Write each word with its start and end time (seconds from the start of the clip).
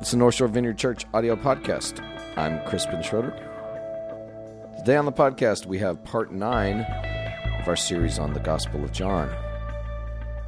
It's 0.00 0.10
the 0.10 0.18
North 0.18 0.34
Shore 0.34 0.48
Vineyard 0.48 0.76
Church 0.76 1.06
audio 1.14 1.36
podcast. 1.36 2.04
I'm 2.36 2.62
Crispin 2.68 3.02
Schroeder. 3.02 3.30
Today 4.78 4.96
on 4.96 5.06
the 5.06 5.12
podcast, 5.12 5.64
we 5.64 5.78
have 5.78 6.04
part 6.04 6.30
nine 6.30 6.80
of 7.60 7.66
our 7.66 7.76
series 7.76 8.18
on 8.18 8.34
the 8.34 8.40
Gospel 8.40 8.84
of 8.84 8.92
John. 8.92 9.34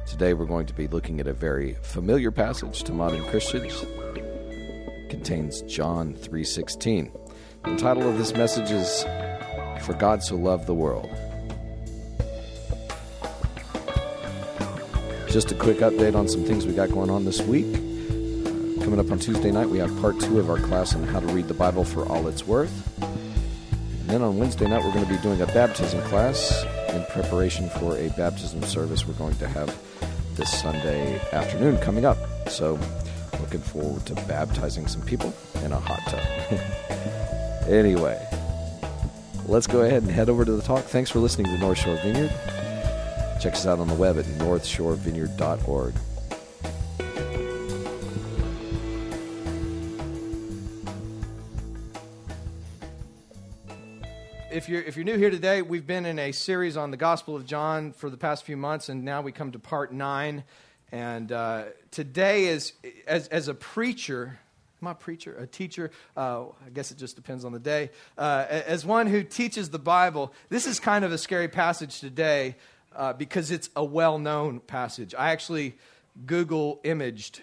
Today, 0.05 0.35
we're 0.35 0.45
going 0.45 0.67
to 0.67 0.73
be 0.73 0.87
looking 0.87 1.19
at 1.19 1.25
a 1.25 1.33
very 1.33 1.73
familiar 1.81 2.29
passage 2.29 2.83
to 2.83 2.93
modern 2.93 3.25
Christians. 3.25 3.73
It 4.15 5.09
contains 5.09 5.61
John 5.63 6.13
3:16. 6.13 7.11
The 7.65 7.75
title 7.75 8.07
of 8.07 8.19
this 8.19 8.33
message 8.33 8.69
is 8.69 9.03
"For 9.83 9.93
God 9.97 10.23
So 10.23 10.35
Loved 10.35 10.67
the 10.67 10.75
World." 10.75 11.09
Just 15.27 15.51
a 15.51 15.55
quick 15.55 15.77
update 15.77 16.15
on 16.15 16.27
some 16.27 16.43
things 16.43 16.67
we 16.67 16.73
got 16.73 16.91
going 16.91 17.09
on 17.09 17.25
this 17.25 17.41
week. 17.41 17.88
Coming 18.89 19.05
up 19.05 19.11
on 19.11 19.19
Tuesday 19.19 19.51
night, 19.51 19.69
we 19.69 19.77
have 19.77 19.95
part 20.01 20.19
two 20.19 20.39
of 20.39 20.49
our 20.49 20.57
class 20.57 20.95
on 20.95 21.03
how 21.03 21.19
to 21.19 21.27
read 21.27 21.47
the 21.47 21.53
Bible 21.53 21.83
for 21.83 22.07
all 22.07 22.27
it's 22.27 22.47
worth. 22.47 22.99
And 22.99 24.09
then 24.09 24.23
on 24.23 24.39
Wednesday 24.39 24.67
night, 24.67 24.83
we're 24.83 24.91
going 24.91 25.05
to 25.05 25.13
be 25.13 25.19
doing 25.19 25.39
a 25.41 25.45
baptism 25.45 26.01
class 26.05 26.65
in 26.89 27.05
preparation 27.11 27.69
for 27.69 27.95
a 27.97 28.09
baptism 28.17 28.63
service 28.63 29.07
we're 29.07 29.13
going 29.13 29.35
to 29.35 29.47
have 29.47 29.79
this 30.33 30.59
Sunday 30.59 31.21
afternoon 31.33 31.77
coming 31.77 32.03
up. 32.03 32.17
So, 32.49 32.79
looking 33.39 33.59
forward 33.59 34.07
to 34.07 34.15
baptizing 34.27 34.87
some 34.87 35.03
people 35.03 35.35
in 35.63 35.71
a 35.71 35.79
hot 35.79 36.01
tub. 36.07 37.69
anyway, 37.69 38.19
let's 39.45 39.67
go 39.67 39.81
ahead 39.81 40.01
and 40.01 40.11
head 40.11 40.29
over 40.29 40.43
to 40.43 40.51
the 40.51 40.63
talk. 40.63 40.83
Thanks 40.85 41.11
for 41.11 41.19
listening 41.19 41.45
to 41.45 41.59
North 41.59 41.77
Shore 41.77 41.97
Vineyard. 41.97 42.31
Check 43.39 43.53
us 43.53 43.67
out 43.67 43.77
on 43.77 43.87
the 43.87 43.93
web 43.93 44.17
at 44.17 44.25
northshorevineyard.org. 44.25 45.93
if 54.51 54.67
you're 54.67 54.81
if 54.81 54.95
you're 54.95 55.05
new 55.05 55.17
here 55.17 55.29
today, 55.29 55.61
we've 55.61 55.85
been 55.85 56.05
in 56.05 56.17
a 56.17 56.31
series 56.31 56.75
on 56.75 56.91
the 56.91 56.97
Gospel 56.97 57.35
of 57.35 57.45
John 57.45 57.93
for 57.93 58.09
the 58.09 58.17
past 58.17 58.43
few 58.43 58.57
months, 58.57 58.89
and 58.89 59.03
now 59.03 59.21
we 59.21 59.31
come 59.31 59.51
to 59.51 59.59
part 59.59 59.93
nine. 59.93 60.43
And 60.91 61.31
uh, 61.31 61.65
today 61.91 62.45
is 62.45 62.73
as 63.07 63.27
as 63.27 63.47
a 63.47 63.53
preacher. 63.53 64.39
Am 64.81 64.87
I 64.87 64.91
a 64.91 64.95
preacher? 64.95 65.37
A 65.37 65.45
teacher? 65.45 65.91
Uh, 66.15 66.45
I 66.65 66.69
guess 66.73 66.89
it 66.89 66.97
just 66.97 67.15
depends 67.15 67.45
on 67.45 67.51
the 67.51 67.59
day. 67.59 67.91
Uh, 68.17 68.45
as 68.49 68.85
one 68.85 69.07
who 69.07 69.23
teaches 69.23 69.69
the 69.69 69.79
Bible, 69.79 70.33
this 70.47 70.65
is 70.65 70.79
kind 70.79 71.05
of 71.05 71.11
a 71.11 71.17
scary 71.17 71.49
passage 71.49 71.99
today 71.99 72.55
uh, 72.95 73.13
because 73.13 73.51
it's 73.51 73.69
a 73.75 73.83
well 73.83 74.17
known 74.17 74.61
passage. 74.61 75.13
I 75.13 75.31
actually 75.31 75.77
Google 76.25 76.79
imaged, 76.83 77.41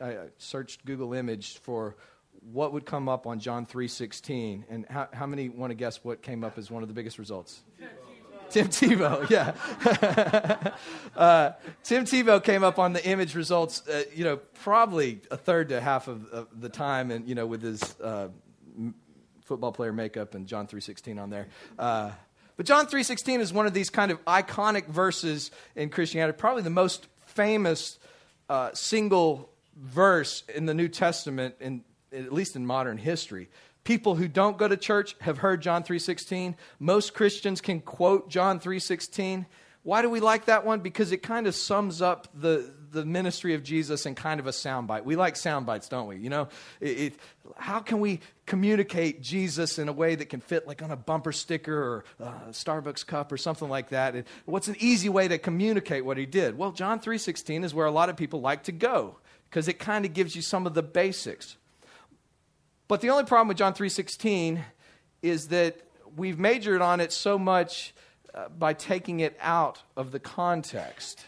I 0.00 0.16
searched 0.38 0.84
Google 0.84 1.14
imaged 1.14 1.58
for 1.58 1.96
what 2.50 2.72
would 2.72 2.84
come 2.84 3.08
up 3.08 3.26
on 3.26 3.38
John 3.38 3.66
3.16? 3.66 4.64
And 4.68 4.86
how, 4.88 5.08
how 5.12 5.26
many 5.26 5.48
want 5.48 5.70
to 5.70 5.74
guess 5.74 6.02
what 6.02 6.22
came 6.22 6.44
up 6.44 6.58
as 6.58 6.70
one 6.70 6.82
of 6.82 6.88
the 6.88 6.94
biggest 6.94 7.18
results? 7.18 7.62
Tim 8.50 8.68
Tebow, 8.68 9.28
yeah. 9.30 9.54
uh, 11.16 11.52
Tim 11.82 12.04
Tebow 12.04 12.44
came 12.44 12.62
up 12.62 12.78
on 12.78 12.92
the 12.92 13.04
image 13.04 13.34
results, 13.34 13.86
uh, 13.88 14.04
you 14.14 14.24
know, 14.24 14.36
probably 14.36 15.20
a 15.30 15.38
third 15.38 15.70
to 15.70 15.80
half 15.80 16.06
of, 16.06 16.26
of 16.26 16.60
the 16.60 16.68
time, 16.68 17.10
and 17.10 17.26
you 17.26 17.34
know, 17.34 17.46
with 17.46 17.62
his 17.62 17.82
uh, 18.02 18.28
football 19.46 19.72
player 19.72 19.94
makeup 19.94 20.34
and 20.34 20.46
John 20.46 20.66
three 20.66 20.82
sixteen 20.82 21.18
on 21.18 21.30
there. 21.30 21.48
Uh, 21.78 22.10
but 22.58 22.66
John 22.66 22.86
three 22.86 23.02
sixteen 23.02 23.40
is 23.40 23.54
one 23.54 23.66
of 23.66 23.72
these 23.72 23.88
kind 23.88 24.10
of 24.10 24.22
iconic 24.26 24.86
verses 24.86 25.50
in 25.74 25.88
Christianity, 25.88 26.36
probably 26.36 26.62
the 26.62 26.68
most 26.68 27.06
famous 27.28 27.98
uh, 28.50 28.70
single 28.74 29.48
verse 29.76 30.44
in 30.54 30.66
the 30.66 30.74
New 30.74 30.88
Testament 30.88 31.54
in 31.58 31.84
at 32.12 32.32
least 32.32 32.56
in 32.56 32.66
modern 32.66 32.98
history. 32.98 33.48
People 33.84 34.14
who 34.14 34.28
don't 34.28 34.58
go 34.58 34.68
to 34.68 34.76
church 34.76 35.16
have 35.20 35.38
heard 35.38 35.60
John 35.60 35.82
3:16. 35.82 36.54
Most 36.78 37.14
Christians 37.14 37.60
can 37.60 37.80
quote 37.80 38.28
John 38.28 38.60
3:16. 38.60 39.46
Why 39.84 40.02
do 40.02 40.08
we 40.08 40.20
like 40.20 40.44
that 40.44 40.64
one? 40.64 40.78
Because 40.80 41.10
it 41.10 41.18
kind 41.18 41.48
of 41.48 41.56
sums 41.56 42.00
up 42.00 42.28
the, 42.32 42.72
the 42.92 43.04
ministry 43.04 43.54
of 43.54 43.64
Jesus 43.64 44.06
in 44.06 44.14
kind 44.14 44.38
of 44.38 44.46
a 44.46 44.50
soundbite. 44.50 45.04
We 45.04 45.16
like 45.16 45.34
sound 45.34 45.66
bites, 45.66 45.88
don't 45.88 46.06
we? 46.06 46.18
You 46.18 46.30
know, 46.30 46.48
it, 46.80 47.00
it, 47.00 47.14
how 47.56 47.80
can 47.80 47.98
we 47.98 48.20
communicate 48.46 49.22
Jesus 49.22 49.80
in 49.80 49.88
a 49.88 49.92
way 49.92 50.14
that 50.14 50.26
can 50.26 50.40
fit 50.40 50.68
like 50.68 50.82
on 50.82 50.92
a 50.92 50.96
bumper 50.96 51.32
sticker 51.32 51.74
or 51.74 52.04
a 52.20 52.50
Starbucks 52.50 53.04
cup 53.04 53.32
or 53.32 53.36
something 53.36 53.68
like 53.68 53.88
that? 53.88 54.24
What's 54.44 54.68
an 54.68 54.76
easy 54.78 55.08
way 55.08 55.26
to 55.26 55.38
communicate 55.38 56.04
what 56.04 56.16
he 56.16 56.26
did? 56.26 56.56
Well, 56.56 56.70
John 56.70 57.00
3:16 57.00 57.64
is 57.64 57.74
where 57.74 57.86
a 57.86 57.90
lot 57.90 58.08
of 58.08 58.16
people 58.16 58.40
like 58.40 58.62
to 58.64 58.72
go 58.72 59.16
because 59.50 59.66
it 59.66 59.80
kind 59.80 60.04
of 60.04 60.14
gives 60.14 60.36
you 60.36 60.42
some 60.42 60.64
of 60.64 60.74
the 60.74 60.82
basics. 60.84 61.56
But 62.92 63.00
the 63.00 63.08
only 63.08 63.24
problem 63.24 63.48
with 63.48 63.56
John 63.56 63.72
3:16 63.72 64.62
is 65.22 65.48
that 65.48 65.80
we've 66.14 66.38
majored 66.38 66.82
on 66.82 67.00
it 67.00 67.10
so 67.10 67.38
much 67.38 67.94
uh, 68.34 68.50
by 68.50 68.74
taking 68.74 69.20
it 69.20 69.34
out 69.40 69.80
of 69.96 70.12
the 70.12 70.20
context. 70.20 71.24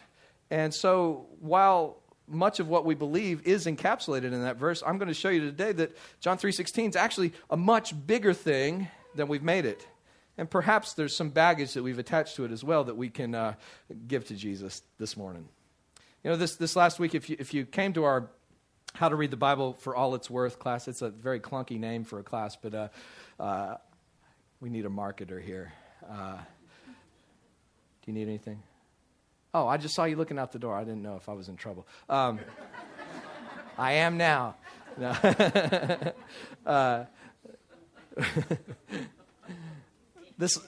And 0.51 0.75
so 0.75 1.25
while 1.41 2.03
much 2.29 2.61
of 2.61 2.69
what 2.69 2.85
we 2.85 2.95
believe 2.95 3.47
is 3.47 3.65
encapsulated 3.65 4.25
in 4.25 4.43
that 4.43 4.59
verse, 4.59 4.83
I'm 4.87 4.99
going 4.99 5.09
to 5.09 5.15
show 5.15 5.31
you 5.31 5.41
today 5.41 5.73
that 5.73 5.97
John 6.21 6.37
3:16 6.37 6.91
is 6.91 6.97
actually 6.97 7.33
a 7.49 7.57
much 7.57 7.95
bigger 8.07 8.35
thing 8.35 8.89
than 9.15 9.29
we've 9.29 9.43
made 9.43 9.65
it. 9.65 9.89
And 10.37 10.51
perhaps 10.51 10.93
there's 10.93 11.17
some 11.17 11.31
baggage 11.31 11.73
that 11.73 11.83
we've 11.83 11.99
attached 11.99 12.37
to 12.37 12.45
it 12.45 12.53
as 12.53 12.63
well 12.63 12.85
that 12.85 12.99
we 12.99 13.09
can 13.09 13.35
uh, 13.35 13.55
give 14.07 14.27
to 14.27 14.35
Jesus 14.35 14.83
this 14.99 15.17
morning. 15.17 15.49
You 16.25 16.31
know, 16.31 16.37
this, 16.37 16.57
this 16.57 16.77
last 16.77 16.99
week, 16.99 17.15
if 17.15 17.31
you, 17.31 17.37
if 17.39 17.55
you 17.55 17.65
came 17.65 17.95
to 17.95 18.05
our 18.05 18.29
how 18.95 19.09
to 19.09 19.17
read 19.17 19.31
the 19.31 19.37
Bible 19.37 19.75
for 19.75 19.95
all 19.95 20.15
it's 20.15 20.31
worth 20.31 20.59
class. 20.59 20.89
It's 20.89 21.03
a 21.03 21.11
very 21.11 21.41
clunky 21.41 21.79
name 21.79 22.05
for 22.05 22.21
a 22.21 22.23
class, 22.23 22.57
but 22.57 22.75
uh, 22.75 22.89
uh, 23.41 23.77
we 24.61 24.71
need 24.71 24.87
a 24.87 24.89
marketer 24.89 25.43
here. 25.43 25.73
Uh, 26.09 26.37
do 26.37 28.07
you 28.07 28.13
need 28.13 28.29
anything? 28.29 28.63
Oh, 29.53 29.67
I 29.67 29.77
just 29.77 29.95
saw 29.95 30.05
you 30.05 30.17
looking 30.17 30.39
out 30.39 30.53
the 30.53 30.59
door. 30.59 30.75
I 30.75 30.85
didn't 30.85 31.03
know 31.03 31.17
if 31.17 31.29
I 31.29 31.33
was 31.33 31.49
in 31.49 31.57
trouble. 31.57 31.87
Um, 32.09 32.39
I 33.77 33.95
am 33.95 34.17
now. 34.17 34.57
No. 34.97 35.15
Uh, 36.67 37.05
this 40.39 40.59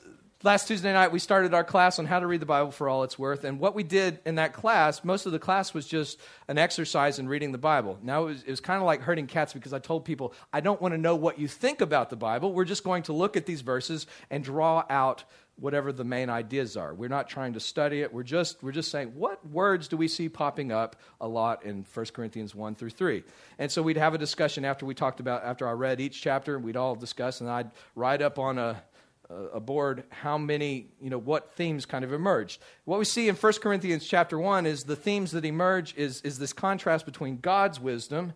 last 0.46 0.68
Tuesday 0.68 0.92
night, 0.92 1.10
we 1.10 1.18
started 1.18 1.52
our 1.54 1.64
class 1.64 1.98
on 1.98 2.06
how 2.06 2.20
to 2.20 2.26
read 2.28 2.40
the 2.40 2.46
Bible 2.46 2.70
for 2.70 2.88
all 2.88 3.02
it's 3.02 3.18
worth. 3.18 3.42
And 3.42 3.58
what 3.58 3.74
we 3.74 3.82
did 3.82 4.20
in 4.24 4.36
that 4.36 4.52
class, 4.52 5.02
most 5.02 5.26
of 5.26 5.32
the 5.32 5.40
class 5.40 5.74
was 5.74 5.88
just 5.88 6.20
an 6.46 6.56
exercise 6.56 7.18
in 7.18 7.28
reading 7.28 7.50
the 7.50 7.58
Bible. 7.58 7.98
Now, 8.00 8.22
it 8.22 8.26
was, 8.26 8.42
it 8.44 8.50
was 8.50 8.60
kind 8.60 8.80
of 8.80 8.86
like 8.86 9.02
herding 9.02 9.26
cats 9.26 9.52
because 9.52 9.72
I 9.72 9.80
told 9.80 10.04
people, 10.04 10.32
I 10.52 10.60
don't 10.60 10.80
want 10.80 10.94
to 10.94 10.98
know 10.98 11.16
what 11.16 11.40
you 11.40 11.48
think 11.48 11.80
about 11.80 12.10
the 12.10 12.16
Bible. 12.16 12.52
We're 12.52 12.64
just 12.64 12.84
going 12.84 13.02
to 13.04 13.12
look 13.12 13.36
at 13.36 13.44
these 13.44 13.62
verses 13.62 14.06
and 14.30 14.44
draw 14.44 14.84
out 14.88 15.24
whatever 15.58 15.90
the 15.90 16.04
main 16.04 16.30
ideas 16.30 16.76
are. 16.76 16.94
We're 16.94 17.08
not 17.08 17.28
trying 17.28 17.54
to 17.54 17.60
study 17.60 18.02
it. 18.02 18.12
We're 18.14 18.22
just, 18.22 18.62
we're 18.62 18.70
just 18.70 18.92
saying, 18.92 19.14
what 19.16 19.44
words 19.48 19.88
do 19.88 19.96
we 19.96 20.06
see 20.06 20.28
popping 20.28 20.70
up 20.70 20.94
a 21.20 21.26
lot 21.26 21.64
in 21.64 21.84
1 21.92 22.06
Corinthians 22.14 22.54
1 22.54 22.76
through 22.76 22.90
3? 22.90 23.24
And 23.58 23.72
so 23.72 23.82
we'd 23.82 23.96
have 23.96 24.14
a 24.14 24.18
discussion 24.18 24.64
after 24.64 24.86
we 24.86 24.94
talked 24.94 25.18
about, 25.18 25.42
after 25.42 25.66
I 25.66 25.72
read 25.72 26.00
each 26.00 26.22
chapter, 26.22 26.54
and 26.54 26.64
we'd 26.64 26.76
all 26.76 26.94
discuss, 26.94 27.40
and 27.40 27.50
I'd 27.50 27.72
write 27.96 28.22
up 28.22 28.38
on 28.38 28.58
a, 28.58 28.80
Uh, 29.28 29.48
aboard 29.52 30.04
how 30.10 30.38
many, 30.38 30.86
you 31.00 31.10
know, 31.10 31.18
what 31.18 31.50
themes 31.56 31.84
kind 31.84 32.04
of 32.04 32.12
emerged. 32.12 32.60
What 32.84 33.00
we 33.00 33.04
see 33.04 33.28
in 33.28 33.34
1 33.34 33.52
Corinthians 33.54 34.06
chapter 34.06 34.38
1 34.38 34.66
is 34.66 34.84
the 34.84 34.94
themes 34.94 35.32
that 35.32 35.44
emerge 35.44 35.96
is, 35.96 36.20
is 36.20 36.38
this 36.38 36.52
contrast 36.52 37.04
between 37.04 37.38
God's 37.38 37.80
wisdom 37.80 38.34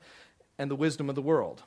and 0.58 0.68
the 0.68 0.74
wisdom 0.74 1.08
of 1.08 1.14
the 1.14 1.22
world. 1.22 1.62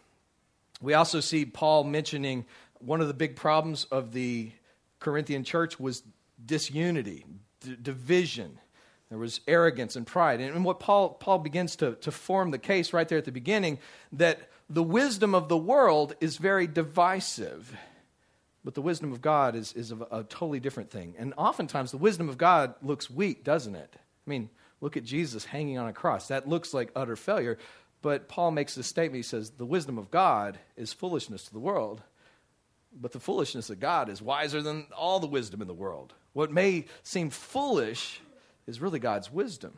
We 0.82 0.94
also 0.94 1.22
see 1.22 1.46
Paul 1.46 1.86
mentioning 1.86 2.44
one 2.80 3.00
of 3.00 3.08
the 3.08 3.14
big 3.14 3.38
problems 3.38 3.86
of 3.86 4.12
the 4.12 4.52
Corinthian 5.00 5.46
church 5.46 5.80
was 5.80 6.04
disunity, 6.46 7.26
d- 7.62 7.78
division. 7.82 8.60
There 9.08 9.20
was 9.20 9.40
arrogance 9.48 9.96
and 9.96 10.06
pride. 10.06 10.42
And 10.42 10.66
what 10.66 10.82
Paul, 10.82 11.12
Paul 11.12 11.40
begins 11.40 11.78
to, 11.78 11.94
to 12.02 12.12
form 12.12 12.52
the 12.52 12.58
case 12.58 12.92
right 12.92 13.08
there 13.08 13.20
at 13.20 13.26
the 13.26 13.32
beginning 13.32 13.80
that 14.12 14.50
the 14.70 14.84
wisdom 14.84 15.34
of 15.34 15.48
the 15.48 15.58
world 15.58 16.14
is 16.20 16.36
very 16.36 16.68
divisive 16.68 17.74
but 18.64 18.76
the 18.76 18.82
wisdom 18.82 19.12
of 19.12 19.22
God 19.22 19.56
is, 19.56 19.74
is 19.74 19.92
a, 19.92 19.98
a 20.12 20.24
totally 20.24 20.60
different 20.60 20.90
thing. 20.90 21.16
And 21.18 21.34
oftentimes, 21.38 21.92
the 21.92 21.98
wisdom 21.98 22.30
of 22.30 22.38
God 22.38 22.76
looks 22.82 23.10
weak, 23.10 23.44
doesn't 23.44 23.76
it? 23.76 23.96
I 23.96 24.30
mean, 24.30 24.50
look 24.80 24.96
at 24.96 25.04
Jesus 25.04 25.46
hanging 25.46 25.78
on 25.78 25.88
a 25.88 25.94
cross. 25.94 26.30
That 26.30 26.48
looks 26.48 26.74
like 26.74 26.92
utter 26.96 27.16
failure. 27.16 27.58
But 28.02 28.28
Paul 28.28 28.52
makes 28.52 28.76
this 28.76 28.88
statement. 28.88 29.18
He 29.18 29.24
says, 29.24 29.52
The 29.52 29.66
wisdom 29.66 29.98
of 29.98 30.12
God 30.12 30.60
is 30.78 30.94
foolishness 30.94 31.46
to 31.46 31.54
the 31.54 31.60
world, 31.60 32.02
but 32.94 33.12
the 33.12 33.20
foolishness 33.20 33.70
of 33.70 33.80
God 33.80 34.10
is 34.10 34.22
wiser 34.22 34.62
than 34.62 34.88
all 34.96 35.20
the 35.20 35.28
wisdom 35.28 35.62
in 35.62 35.68
the 35.68 35.74
world. 35.74 36.14
What 36.34 36.52
may 36.52 36.86
seem 37.04 37.30
foolish 37.30 38.22
is 38.66 38.82
really 38.82 39.00
God's 39.00 39.32
wisdom. 39.32 39.74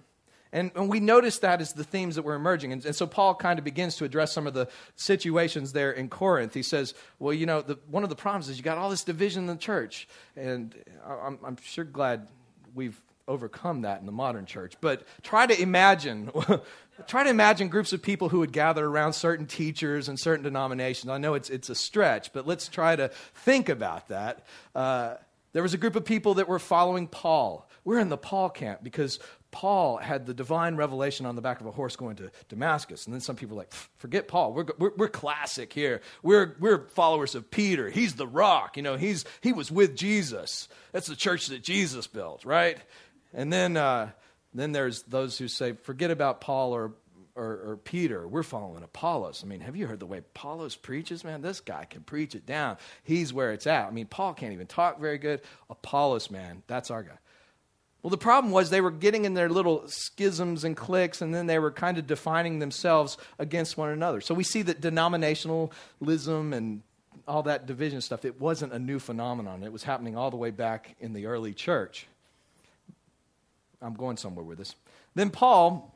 And, 0.56 0.72
and, 0.74 0.88
we 0.88 1.02
notice 1.02 1.40
that 1.40 1.60
as 1.60 1.74
the 1.74 1.84
themes 1.84 2.16
that 2.16 2.22
were 2.22 2.34
emerging. 2.34 2.72
And, 2.72 2.86
and, 2.86 2.96
so 2.96 3.06
Paul 3.06 3.36
kind 3.36 3.60
of 3.60 3.66
begins 3.66 3.98
to 3.98 4.06
address 4.06 4.32
some 4.32 4.48
of 4.48 4.54
the 4.54 4.70
situations 4.96 5.74
there 5.74 5.92
in 5.92 6.08
Corinth. 6.08 6.54
He 6.54 6.64
says, 6.64 6.94
Well, 7.20 7.34
you 7.34 7.46
know, 7.46 7.62
the, 7.62 7.78
one 7.92 8.04
of 8.04 8.10
the 8.10 8.16
problems 8.16 8.48
is 8.48 8.58
you 8.58 8.64
got 8.64 8.78
all 8.78 8.90
this 8.90 9.04
division 9.04 9.44
in 9.44 9.48
the 9.48 9.58
church. 9.58 10.08
And 10.38 10.74
I'm, 11.06 11.40
I'm 11.46 11.58
sure 11.62 11.84
glad 11.84 12.30
we've 12.74 13.00
overcome 13.28 13.82
that 13.82 14.00
in 14.00 14.06
the 14.06 14.14
modern 14.14 14.46
church. 14.46 14.76
But 14.80 15.04
try 15.24 15.46
to 15.46 15.62
imagine. 15.62 16.32
try 17.08 17.26
to 17.26 17.30
imagine 17.30 17.68
groups 17.68 17.92
of 17.92 18.02
people 18.02 18.30
who 18.30 18.40
would 18.40 18.54
gather 18.54 18.86
around 18.86 19.12
certain 19.12 19.48
teachers 19.48 20.08
and 20.08 20.18
certain 20.18 20.46
denominations. 20.46 21.10
I 21.10 21.18
know 21.18 21.34
it's, 21.34 21.50
it's 21.50 21.70
a 21.70 21.76
stretch, 21.76 22.32
but 22.32 22.48
let's 22.48 22.70
try 22.70 22.96
to 22.96 23.10
think 23.34 23.68
about 23.68 24.08
that. 24.08 24.46
Uh, 24.74 25.16
there 25.52 25.64
was 25.64 25.74
a 25.74 25.78
group 25.78 25.96
of 25.96 26.06
people 26.06 26.36
that 26.36 26.48
were 26.48 26.60
following 26.60 27.08
Paul. 27.08 27.70
We're 27.84 28.00
in 28.00 28.10
the 28.10 28.18
Paul 28.18 28.50
camp 28.50 28.84
because 28.84 29.20
Paul 29.56 29.96
had 29.96 30.26
the 30.26 30.34
divine 30.34 30.76
revelation 30.76 31.26
on 31.26 31.38
the 31.38 31.42
back 31.42 31.62
of 31.62 31.66
a 31.66 31.72
horse 31.72 31.96
going 31.96 32.18
to 32.18 32.30
Damascus. 32.50 33.06
And 33.06 33.14
then 33.14 33.22
some 33.22 33.38
people 33.38 33.56
are 33.56 33.60
like, 33.60 33.74
forget 34.00 34.28
Paul. 34.28 34.52
We're, 34.52 34.66
we're, 34.78 34.92
we're, 34.98 35.08
classic 35.08 35.72
here. 35.72 36.02
We're, 36.22 36.58
we're 36.60 36.90
followers 36.90 37.36
of 37.36 37.50
Peter. 37.50 37.90
He's 37.90 38.16
the 38.16 38.28
rock. 38.28 38.76
You 38.76 38.84
know, 38.84 38.98
he's, 38.98 39.24
he 39.40 39.54
was 39.54 39.72
with 39.72 39.96
Jesus. 39.96 40.68
That's 40.92 41.08
the 41.08 41.16
church 41.16 41.48
that 41.48 41.64
Jesus 41.64 42.06
built, 42.06 42.44
right? 42.44 42.78
And 43.34 43.52
then, 43.52 43.78
uh, 43.78 44.10
then 44.54 44.74
there's 44.74 45.04
those 45.04 45.38
who 45.38 45.48
say, 45.48 45.72
forget 45.72 46.12
about 46.12 46.42
Paul 46.42 46.74
or, 46.74 46.92
or, 47.34 47.46
or, 47.46 47.80
Peter. 47.82 48.28
We're 48.28 48.44
following 48.44 48.84
Apollos. 48.84 49.42
I 49.42 49.48
mean, 49.48 49.62
have 49.62 49.78
you 49.78 49.88
heard 49.88 50.02
the 50.02 50.06
way 50.06 50.18
Apollos 50.18 50.76
preaches? 50.76 51.24
Man, 51.24 51.42
this 51.42 51.62
guy 51.62 51.86
can 51.86 52.02
preach 52.02 52.36
it 52.36 52.46
down. 52.46 52.76
He's 53.06 53.32
where 53.32 53.54
it's 53.54 53.68
at. 53.68 53.88
I 53.88 53.92
mean, 53.92 54.08
Paul 54.08 54.34
can't 54.34 54.52
even 54.52 54.68
talk 54.68 55.00
very 55.00 55.18
good. 55.18 55.40
Apollos, 55.70 56.30
man, 56.30 56.62
that's 56.68 56.92
our 56.92 57.04
guy. 57.04 57.20
Well, 58.06 58.12
the 58.12 58.18
problem 58.20 58.54
was 58.54 58.70
they 58.70 58.82
were 58.82 58.92
getting 58.92 59.26
in 59.26 59.34
their 59.34 59.50
little 59.50 59.88
schisms 59.88 60.64
and 60.64 60.78
cliques, 60.78 61.24
and 61.24 61.34
then 61.34 61.48
they 61.48 61.58
were 61.58 61.72
kind 61.72 61.98
of 61.98 62.06
defining 62.06 62.60
themselves 62.60 63.18
against 63.40 63.78
one 63.78 63.90
another. 63.90 64.22
So 64.22 64.36
we 64.36 64.44
see 64.44 64.62
that 64.62 64.80
denominationalism 64.80 66.54
and 66.54 66.84
all 67.28 67.42
that 67.42 67.66
division 67.66 68.02
stuff, 68.02 68.24
it 68.24 68.40
wasn't 68.40 68.74
a 68.74 68.78
new 68.78 69.00
phenomenon. 69.00 69.64
It 69.64 69.74
was 69.74 69.82
happening 69.82 70.16
all 70.16 70.30
the 70.30 70.38
way 70.38 70.52
back 70.52 70.96
in 71.00 71.14
the 71.14 71.26
early 71.26 71.56
church. 71.56 72.06
I'm 73.82 73.96
going 73.96 74.18
somewhere 74.18 74.46
with 74.46 74.60
this. 74.60 74.76
Then 75.16 75.32
Paul, 75.32 75.92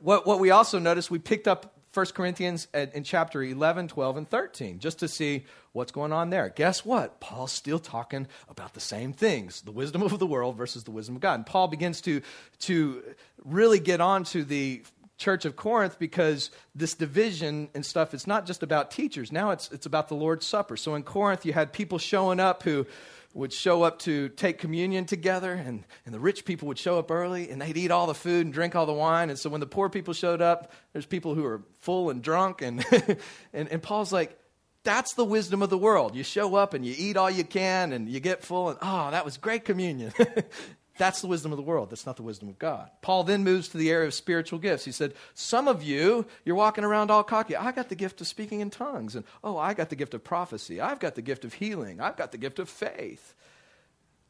what, 0.00 0.26
what 0.26 0.40
we 0.40 0.52
also 0.52 0.78
noticed, 0.78 1.10
we 1.10 1.18
picked 1.18 1.46
up 1.46 1.73
1 1.94 2.06
Corinthians 2.06 2.66
uh, 2.74 2.86
in 2.92 3.04
chapter 3.04 3.42
11, 3.42 3.88
12, 3.88 4.16
and 4.16 4.28
13, 4.28 4.80
just 4.80 4.98
to 4.98 5.08
see 5.08 5.44
what's 5.72 5.92
going 5.92 6.12
on 6.12 6.30
there. 6.30 6.48
Guess 6.48 6.84
what? 6.84 7.20
Paul's 7.20 7.52
still 7.52 7.78
talking 7.78 8.26
about 8.48 8.74
the 8.74 8.80
same 8.80 9.12
things 9.12 9.60
the 9.62 9.70
wisdom 9.70 10.02
of 10.02 10.18
the 10.18 10.26
world 10.26 10.56
versus 10.56 10.84
the 10.84 10.90
wisdom 10.90 11.16
of 11.16 11.22
God. 11.22 11.34
And 11.34 11.46
Paul 11.46 11.68
begins 11.68 12.00
to, 12.02 12.20
to 12.60 13.02
really 13.44 13.78
get 13.78 14.00
on 14.00 14.24
to 14.24 14.44
the 14.44 14.82
church 15.16 15.44
of 15.44 15.54
Corinth 15.54 15.98
because 15.98 16.50
this 16.74 16.94
division 16.94 17.68
and 17.74 17.86
stuff, 17.86 18.14
it's 18.14 18.26
not 18.26 18.46
just 18.46 18.62
about 18.62 18.90
teachers. 18.90 19.30
Now 19.30 19.50
it's, 19.50 19.70
it's 19.70 19.86
about 19.86 20.08
the 20.08 20.14
Lord's 20.14 20.46
Supper. 20.46 20.76
So 20.76 20.94
in 20.94 21.02
Corinth, 21.04 21.46
you 21.46 21.52
had 21.52 21.72
people 21.72 21.98
showing 21.98 22.40
up 22.40 22.62
who 22.64 22.86
would 23.34 23.52
show 23.52 23.82
up 23.82 23.98
to 23.98 24.28
take 24.30 24.58
communion 24.58 25.04
together, 25.04 25.52
and, 25.52 25.84
and 26.06 26.14
the 26.14 26.20
rich 26.20 26.44
people 26.44 26.68
would 26.68 26.78
show 26.78 26.98
up 26.98 27.10
early, 27.10 27.50
and 27.50 27.60
they'd 27.60 27.76
eat 27.76 27.90
all 27.90 28.06
the 28.06 28.14
food 28.14 28.46
and 28.46 28.54
drink 28.54 28.76
all 28.76 28.86
the 28.86 28.92
wine. 28.92 29.28
And 29.28 29.38
so 29.38 29.50
when 29.50 29.60
the 29.60 29.66
poor 29.66 29.88
people 29.88 30.14
showed 30.14 30.40
up, 30.40 30.72
there's 30.92 31.04
people 31.04 31.34
who 31.34 31.44
are 31.44 31.62
full 31.80 32.10
and 32.10 32.22
drunk. 32.22 32.62
And, 32.62 32.84
and, 33.52 33.68
and 33.68 33.82
Paul's 33.82 34.12
like, 34.12 34.38
that's 34.84 35.14
the 35.14 35.24
wisdom 35.24 35.62
of 35.62 35.70
the 35.70 35.78
world. 35.78 36.14
You 36.14 36.22
show 36.22 36.54
up 36.54 36.74
and 36.74 36.86
you 36.86 36.94
eat 36.96 37.16
all 37.16 37.30
you 37.30 37.44
can, 37.44 37.92
and 37.92 38.08
you 38.08 38.20
get 38.20 38.42
full, 38.42 38.68
and 38.70 38.78
oh, 38.80 39.10
that 39.10 39.24
was 39.24 39.36
great 39.36 39.64
communion. 39.64 40.12
That's 40.96 41.20
the 41.20 41.26
wisdom 41.26 41.50
of 41.50 41.56
the 41.56 41.62
world. 41.62 41.90
That's 41.90 42.06
not 42.06 42.16
the 42.16 42.22
wisdom 42.22 42.48
of 42.48 42.58
God. 42.58 42.88
Paul 43.02 43.24
then 43.24 43.42
moves 43.42 43.68
to 43.68 43.78
the 43.78 43.90
area 43.90 44.06
of 44.06 44.14
spiritual 44.14 44.60
gifts. 44.60 44.84
He 44.84 44.92
said, 44.92 45.14
Some 45.34 45.66
of 45.66 45.82
you, 45.82 46.26
you're 46.44 46.54
walking 46.54 46.84
around 46.84 47.10
all 47.10 47.24
cocky. 47.24 47.56
I 47.56 47.72
got 47.72 47.88
the 47.88 47.96
gift 47.96 48.20
of 48.20 48.28
speaking 48.28 48.60
in 48.60 48.70
tongues. 48.70 49.16
And 49.16 49.24
oh, 49.42 49.58
I 49.58 49.74
got 49.74 49.90
the 49.90 49.96
gift 49.96 50.14
of 50.14 50.22
prophecy. 50.22 50.80
I've 50.80 51.00
got 51.00 51.16
the 51.16 51.22
gift 51.22 51.44
of 51.44 51.54
healing. 51.54 52.00
I've 52.00 52.16
got 52.16 52.30
the 52.30 52.38
gift 52.38 52.60
of 52.60 52.68
faith. 52.68 53.34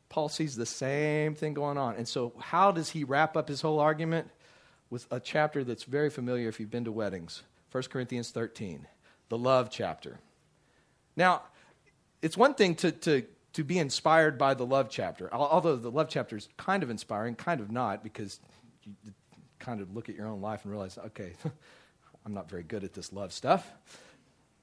Paul 0.08 0.31
sees 0.31 0.56
the 0.56 0.64
same 0.64 1.34
thing 1.34 1.52
going 1.52 1.76
on. 1.76 1.96
And 1.96 2.08
so, 2.08 2.32
how 2.38 2.72
does 2.72 2.90
he 2.90 3.05
wrap 3.05 3.37
up 3.37 3.49
his 3.49 3.60
whole 3.60 3.78
argument? 3.78 4.31
With 4.90 5.06
a 5.10 5.19
chapter 5.19 5.64
that's 5.64 5.84
very 5.84 6.08
familiar 6.08 6.49
if 6.49 6.60
you've 6.60 6.70
been 6.70 6.84
to 6.84 6.93
weddings 6.93 7.43
1 7.72 7.84
Corinthians 7.90 8.31
13, 8.31 8.87
the 9.28 9.37
love 9.37 9.69
chapter. 9.70 10.20
Now, 11.17 11.43
it's 12.22 12.37
one 12.37 12.55
thing 12.55 12.76
to, 12.76 12.93
to 12.93 13.25
to 13.55 13.65
be 13.65 13.79
inspired 13.79 14.37
by 14.37 14.55
the 14.55 14.67
love 14.67 14.89
chapter. 14.91 15.33
Although 15.33 15.77
the 15.77 15.91
love 15.91 16.09
chapter 16.09 16.37
is 16.37 16.49
kind 16.56 16.83
of 16.83 16.91
inspiring, 16.91 17.35
kind 17.35 17.61
of 17.61 17.71
not, 17.71 18.03
because 18.03 18.41
you 18.85 18.93
kind 19.59 19.81
of 19.81 19.95
look 19.95 20.09
at 20.09 20.15
your 20.15 20.27
own 20.27 20.41
life 20.41 20.65
and 20.65 20.73
realize, 20.73 20.99
okay, 20.99 21.33
I'm 22.27 22.35
not 22.35 22.51
very 22.51 22.62
good 22.62 22.85
at 22.85 22.93
this 22.93 23.12
love 23.12 23.33
stuff. 23.33 23.71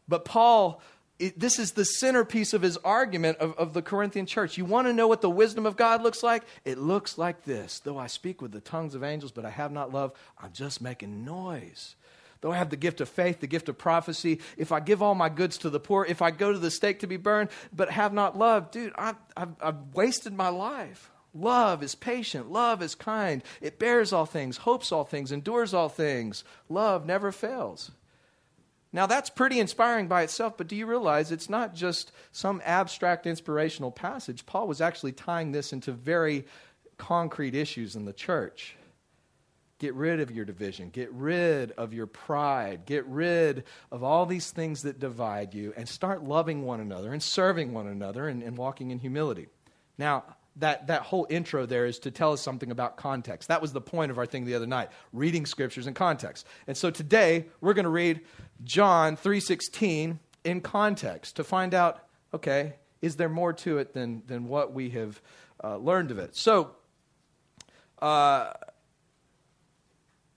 But 0.08 0.26
Paul, 0.26 0.82
it, 1.20 1.40
this 1.40 1.58
is 1.58 1.72
the 1.72 1.86
centerpiece 1.86 2.54
of 2.54 2.62
his 2.62 2.78
argument 2.78 3.38
of, 3.38 3.54
of 3.58 3.74
the 3.74 3.82
Corinthian 3.82 4.26
church. 4.26 4.58
You 4.58 4.66
want 4.66 4.88
to 4.88 4.94
know 4.94 5.08
what 5.08 5.22
the 5.22 5.30
wisdom 5.30 5.66
of 5.66 5.78
God 5.78 6.04
looks 6.04 6.22
like? 6.22 6.44
It 6.66 6.78
looks 6.78 7.18
like 7.18 7.44
this. 7.44 7.80
Though 7.80 7.98
I 7.98 8.08
speak 8.08 8.42
with 8.42 8.52
the 8.52 8.60
tongues 8.60 8.94
of 8.94 9.04
angels, 9.04 9.32
but 9.32 9.46
I 9.46 9.52
have 9.52 9.72
not 9.72 9.94
love, 9.94 10.12
I'm 10.38 10.52
just 10.52 10.82
making 10.82 11.24
noise. 11.24 11.96
Though 12.42 12.52
I 12.52 12.58
have 12.58 12.72
the 12.72 12.76
gift 12.76 13.02
of 13.02 13.10
faith, 13.10 13.40
the 13.40 13.48
gift 13.48 13.70
of 13.70 13.78
prophecy, 13.78 14.40
if 14.58 14.72
I 14.72 14.80
give 14.80 15.02
all 15.02 15.14
my 15.14 15.30
goods 15.30 15.60
to 15.60 15.70
the 15.70 15.80
poor, 15.80 16.06
if 16.06 16.22
I 16.22 16.32
go 16.32 16.52
to 16.52 16.58
the 16.58 16.72
stake 16.72 17.00
to 17.00 17.08
be 17.08 17.18
burned, 17.18 17.50
but 17.72 17.92
have 17.92 18.14
not 18.14 18.38
love, 18.38 18.72
dude, 18.72 18.94
I've, 18.96 19.16
I've, 19.38 19.56
I've 19.62 19.94
wasted 19.94 20.34
my 20.34 20.50
life. 20.50 21.12
Love 21.34 21.82
is 21.84 21.96
patient. 21.96 22.52
Love 22.52 22.82
is 22.82 22.96
kind. 22.96 23.44
It 23.62 23.80
bears 23.80 24.12
all 24.12 24.26
things, 24.26 24.58
hopes 24.58 24.92
all 24.92 25.06
things, 25.06 25.32
endures 25.32 25.74
all 25.74 25.88
things. 25.88 26.44
Love 26.68 27.06
never 27.06 27.32
fails. 27.32 27.92
Now, 28.92 29.06
that's 29.06 29.30
pretty 29.30 29.60
inspiring 29.60 30.08
by 30.08 30.24
itself, 30.24 30.58
but 30.58 30.68
do 30.68 30.76
you 30.76 30.86
realize 30.86 31.32
it's 31.32 31.50
not 31.50 31.74
just 31.74 32.12
some 32.34 32.62
abstract 32.66 33.26
inspirational 33.26 33.92
passage? 33.92 34.46
Paul 34.46 34.68
was 34.68 34.82
actually 34.82 35.14
tying 35.14 35.54
this 35.54 35.72
into 35.72 35.94
very 35.94 36.46
concrete 36.98 37.56
issues 37.56 37.96
in 37.96 38.04
the 38.04 38.12
church. 38.14 38.76
Get 39.82 39.96
rid 39.96 40.20
of 40.20 40.30
your 40.30 40.46
division. 40.46 40.92
Get 40.92 41.12
rid 41.12 41.72
of 41.72 41.92
your 41.92 42.06
pride. 42.06 42.86
Get 42.86 43.04
rid 43.08 43.64
of 43.92 44.04
all 44.04 44.28
these 44.28 44.52
things 44.52 44.84
that 44.84 45.00
divide 45.00 45.56
you 45.56 45.74
and 45.76 45.90
start 45.90 46.24
loving 46.24 46.62
one 46.62 46.80
another 46.80 47.12
and 47.12 47.24
serving 47.24 47.74
one 47.74 47.88
another 47.88 48.28
and, 48.28 48.44
and 48.44 48.56
walking 48.56 48.92
in 48.92 49.00
humility. 49.00 49.48
Now, 49.98 50.24
that, 50.58 50.86
that 50.86 51.02
whole 51.02 51.26
intro 51.32 51.66
there 51.66 51.88
is 51.88 51.98
to 52.02 52.12
tell 52.12 52.32
us 52.32 52.42
something 52.42 52.70
about 52.70 52.96
context. 52.96 53.48
That 53.48 53.60
was 53.60 53.74
the 53.74 53.82
point 53.82 54.12
of 54.12 54.20
our 54.20 54.28
thing 54.28 54.46
the 54.46 54.54
other 54.54 54.68
night, 54.68 54.90
reading 55.14 55.48
scriptures 55.48 55.88
in 55.88 55.96
context. 55.96 56.46
And 56.68 56.78
so 56.78 56.92
today 56.92 57.48
we're 57.60 57.74
going 57.74 57.86
to 57.86 57.90
read 57.90 58.22
John 58.64 59.18
3:16 59.18 60.20
in 60.44 60.62
context 60.62 61.38
to 61.38 61.44
find 61.44 61.74
out, 61.74 62.06
okay, 62.36 62.76
is 63.02 63.16
there 63.16 63.30
more 63.30 63.54
to 63.54 63.80
it 63.80 63.96
than, 63.96 64.22
than 64.28 64.48
what 64.48 64.74
we 64.74 64.92
have 64.92 65.20
uh, 65.64 65.78
learned 65.78 66.12
of 66.12 66.20
it? 66.20 66.36
So, 66.36 66.76
uh, 68.00 68.54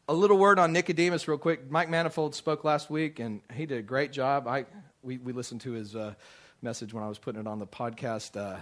a 0.08 0.14
little 0.14 0.36
word 0.36 0.58
on 0.58 0.72
Nicodemus, 0.72 1.26
real 1.28 1.38
quick. 1.38 1.70
Mike 1.70 1.88
Manifold 1.88 2.34
spoke 2.34 2.64
last 2.64 2.90
week, 2.90 3.20
and 3.20 3.40
he 3.52 3.66
did 3.66 3.78
a 3.78 3.82
great 3.82 4.12
job. 4.12 4.46
I 4.46 4.66
we, 5.02 5.18
we 5.18 5.32
listened 5.32 5.60
to 5.62 5.72
his 5.72 5.96
uh, 5.96 6.14
message 6.62 6.92
when 6.92 7.02
I 7.02 7.08
was 7.08 7.18
putting 7.18 7.40
it 7.40 7.46
on 7.46 7.58
the 7.58 7.66
podcast 7.66 8.38
uh, 8.38 8.58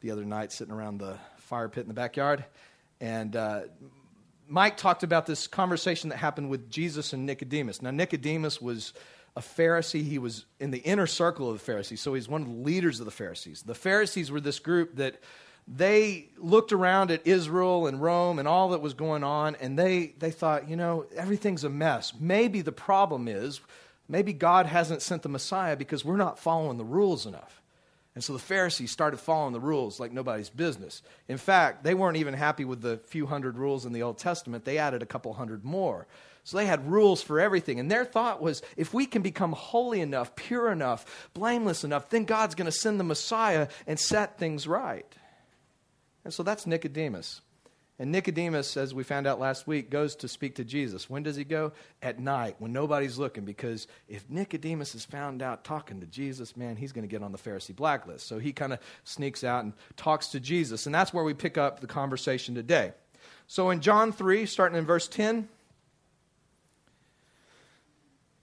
the 0.00 0.10
other 0.10 0.24
night, 0.24 0.52
sitting 0.52 0.72
around 0.72 0.98
the 0.98 1.18
fire 1.38 1.68
pit 1.68 1.82
in 1.82 1.88
the 1.88 1.94
backyard, 1.94 2.44
and 3.00 3.34
uh, 3.34 3.62
Mike 4.46 4.76
talked 4.76 5.02
about 5.02 5.26
this 5.26 5.46
conversation 5.46 6.10
that 6.10 6.16
happened 6.16 6.48
with 6.48 6.70
Jesus 6.70 7.12
and 7.12 7.26
Nicodemus. 7.26 7.82
Now, 7.82 7.90
Nicodemus 7.90 8.62
was 8.62 8.94
a 9.36 9.40
Pharisee. 9.40 10.02
He 10.02 10.18
was 10.18 10.46
in 10.58 10.70
the 10.70 10.78
inner 10.78 11.06
circle 11.06 11.50
of 11.50 11.58
the 11.58 11.64
Pharisees, 11.64 12.00
so 12.00 12.14
he's 12.14 12.28
one 12.28 12.42
of 12.42 12.48
the 12.48 12.54
leaders 12.54 12.98
of 13.00 13.04
the 13.04 13.12
Pharisees. 13.12 13.62
The 13.62 13.74
Pharisees 13.74 14.30
were 14.30 14.40
this 14.40 14.58
group 14.58 14.96
that 14.96 15.20
they 15.70 16.28
looked 16.38 16.72
around 16.72 17.10
at 17.10 17.26
Israel 17.26 17.86
and 17.86 18.00
Rome 18.00 18.38
and 18.38 18.48
all 18.48 18.70
that 18.70 18.80
was 18.80 18.94
going 18.94 19.22
on, 19.22 19.56
and 19.56 19.78
they, 19.78 20.14
they 20.18 20.30
thought, 20.30 20.68
you 20.68 20.76
know, 20.76 21.06
everything's 21.14 21.64
a 21.64 21.68
mess. 21.68 22.12
Maybe 22.18 22.62
the 22.62 22.72
problem 22.72 23.28
is, 23.28 23.60
maybe 24.08 24.32
God 24.32 24.66
hasn't 24.66 25.02
sent 25.02 25.22
the 25.22 25.28
Messiah 25.28 25.76
because 25.76 26.04
we're 26.04 26.16
not 26.16 26.38
following 26.38 26.78
the 26.78 26.84
rules 26.84 27.26
enough. 27.26 27.60
And 28.14 28.24
so 28.24 28.32
the 28.32 28.38
Pharisees 28.38 28.90
started 28.90 29.18
following 29.18 29.52
the 29.52 29.60
rules 29.60 30.00
like 30.00 30.10
nobody's 30.10 30.50
business. 30.50 31.02
In 31.28 31.36
fact, 31.36 31.84
they 31.84 31.94
weren't 31.94 32.16
even 32.16 32.34
happy 32.34 32.64
with 32.64 32.80
the 32.80 32.96
few 33.06 33.26
hundred 33.26 33.58
rules 33.58 33.84
in 33.84 33.92
the 33.92 34.02
Old 34.02 34.18
Testament, 34.18 34.64
they 34.64 34.78
added 34.78 35.02
a 35.02 35.06
couple 35.06 35.34
hundred 35.34 35.64
more. 35.64 36.06
So 36.42 36.56
they 36.56 36.66
had 36.66 36.90
rules 36.90 37.22
for 37.22 37.38
everything. 37.38 37.78
And 37.78 37.90
their 37.90 38.06
thought 38.06 38.40
was 38.40 38.62
if 38.76 38.94
we 38.94 39.04
can 39.04 39.20
become 39.20 39.52
holy 39.52 40.00
enough, 40.00 40.34
pure 40.34 40.72
enough, 40.72 41.28
blameless 41.34 41.84
enough, 41.84 42.08
then 42.08 42.24
God's 42.24 42.54
going 42.54 42.64
to 42.64 42.72
send 42.72 42.98
the 42.98 43.04
Messiah 43.04 43.68
and 43.86 44.00
set 44.00 44.38
things 44.38 44.66
right. 44.66 45.06
And 46.24 46.32
so 46.32 46.42
that's 46.42 46.66
Nicodemus. 46.66 47.40
And 48.00 48.12
Nicodemus, 48.12 48.76
as 48.76 48.94
we 48.94 49.02
found 49.02 49.26
out 49.26 49.40
last 49.40 49.66
week, 49.66 49.90
goes 49.90 50.14
to 50.16 50.28
speak 50.28 50.54
to 50.56 50.64
Jesus. 50.64 51.10
When 51.10 51.24
does 51.24 51.34
he 51.34 51.42
go? 51.42 51.72
At 52.00 52.20
night, 52.20 52.54
when 52.60 52.72
nobody's 52.72 53.18
looking, 53.18 53.44
because 53.44 53.88
if 54.08 54.28
Nicodemus 54.30 54.94
is 54.94 55.04
found 55.04 55.42
out 55.42 55.64
talking 55.64 55.98
to 56.00 56.06
Jesus, 56.06 56.56
man, 56.56 56.76
he's 56.76 56.92
going 56.92 57.02
to 57.02 57.10
get 57.10 57.24
on 57.24 57.32
the 57.32 57.38
Pharisee 57.38 57.74
blacklist. 57.74 58.28
So 58.28 58.38
he 58.38 58.52
kind 58.52 58.72
of 58.72 58.78
sneaks 59.02 59.42
out 59.42 59.64
and 59.64 59.72
talks 59.96 60.28
to 60.28 60.38
Jesus. 60.38 60.86
And 60.86 60.94
that's 60.94 61.12
where 61.12 61.24
we 61.24 61.34
pick 61.34 61.58
up 61.58 61.80
the 61.80 61.88
conversation 61.88 62.54
today. 62.54 62.92
So 63.48 63.70
in 63.70 63.80
John 63.80 64.12
3, 64.12 64.46
starting 64.46 64.78
in 64.78 64.86
verse 64.86 65.08
10, 65.08 65.48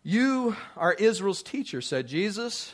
you 0.03 0.58
are 0.75 0.94
Israel's 0.94 1.41
teacher, 1.41 1.79
said 1.79 2.08
Jesus. 2.08 2.74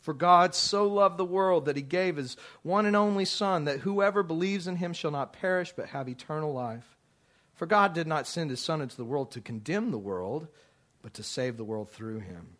For 0.00 0.14
God 0.14 0.54
so 0.54 0.86
loved 0.86 1.16
the 1.18 1.24
world 1.24 1.64
that 1.64 1.76
he 1.76 1.82
gave 1.82 2.16
his 2.16 2.36
one 2.62 2.86
and 2.86 2.94
only 2.94 3.24
Son, 3.24 3.64
that 3.64 3.80
whoever 3.80 4.22
believes 4.22 4.66
in 4.66 4.76
him 4.76 4.92
shall 4.92 5.10
not 5.10 5.32
perish 5.32 5.72
but 5.76 5.88
have 5.88 6.08
eternal 6.08 6.52
life. 6.52 6.96
For 7.54 7.66
God 7.66 7.94
did 7.94 8.06
not 8.06 8.26
send 8.26 8.50
his 8.50 8.60
Son 8.60 8.80
into 8.80 8.96
the 8.96 9.04
world 9.04 9.32
to 9.32 9.40
condemn 9.40 9.90
the 9.90 9.98
world, 9.98 10.46
but 11.02 11.14
to 11.14 11.22
save 11.22 11.56
the 11.56 11.64
world 11.64 11.90
through 11.90 12.20
him. 12.20 12.56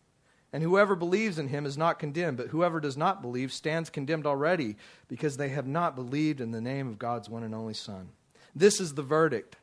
And 0.51 0.63
whoever 0.63 0.95
believes 0.95 1.37
in 1.37 1.49
him 1.49 1.65
is 1.65 1.77
not 1.77 1.99
condemned, 1.99 2.37
but 2.37 2.47
whoever 2.47 2.79
does 2.79 2.97
not 2.97 3.21
believe 3.21 3.51
stands 3.51 3.89
condemned 3.89 4.25
already, 4.25 4.75
because 5.07 5.37
they 5.37 5.49
have 5.49 5.67
not 5.67 5.95
believed 5.95 6.41
in 6.41 6.51
the 6.51 6.61
name 6.61 6.87
of 6.87 6.97
God's 6.97 7.29
one 7.29 7.43
and 7.43 7.53
only 7.53 7.73
Son. 7.73 8.09
This 8.55 8.79
is 8.79 8.93
the 8.93 9.03
verdict 9.03 9.55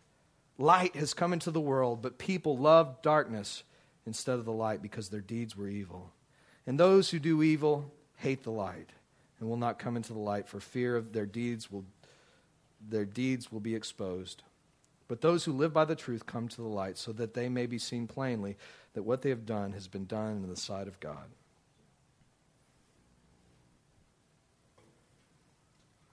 Light 0.56 0.94
has 0.94 1.14
come 1.14 1.32
into 1.32 1.50
the 1.50 1.60
world, 1.60 2.00
but 2.00 2.18
people 2.18 2.56
loved 2.56 3.02
darkness 3.02 3.64
instead 4.06 4.38
of 4.38 4.44
the 4.44 4.52
light 4.52 4.82
because 4.82 5.08
their 5.08 5.20
deeds 5.20 5.56
were 5.56 5.68
evil. 5.68 6.12
And 6.66 6.78
those 6.78 7.10
who 7.10 7.18
do 7.18 7.42
evil 7.42 7.92
hate 8.16 8.42
the 8.42 8.50
light 8.50 8.90
and 9.38 9.48
will 9.48 9.56
not 9.56 9.78
come 9.78 9.96
into 9.96 10.12
the 10.12 10.18
light 10.18 10.48
for 10.48 10.60
fear 10.60 10.96
of 10.96 11.12
their 11.12 11.26
deeds 11.26 11.70
will 11.70 11.84
their 12.86 13.04
deeds 13.04 13.50
will 13.50 13.60
be 13.60 13.74
exposed. 13.74 14.42
But 15.08 15.20
those 15.20 15.44
who 15.44 15.52
live 15.52 15.72
by 15.72 15.84
the 15.84 15.96
truth 15.96 16.26
come 16.26 16.48
to 16.48 16.56
the 16.56 16.68
light 16.68 16.98
so 16.98 17.12
that 17.12 17.34
they 17.34 17.48
may 17.48 17.66
be 17.66 17.78
seen 17.78 18.06
plainly 18.06 18.56
that 18.94 19.02
what 19.02 19.22
they 19.22 19.30
have 19.30 19.46
done 19.46 19.72
has 19.72 19.88
been 19.88 20.06
done 20.06 20.42
in 20.42 20.48
the 20.48 20.56
sight 20.56 20.88
of 20.88 21.00
God. 21.00 21.30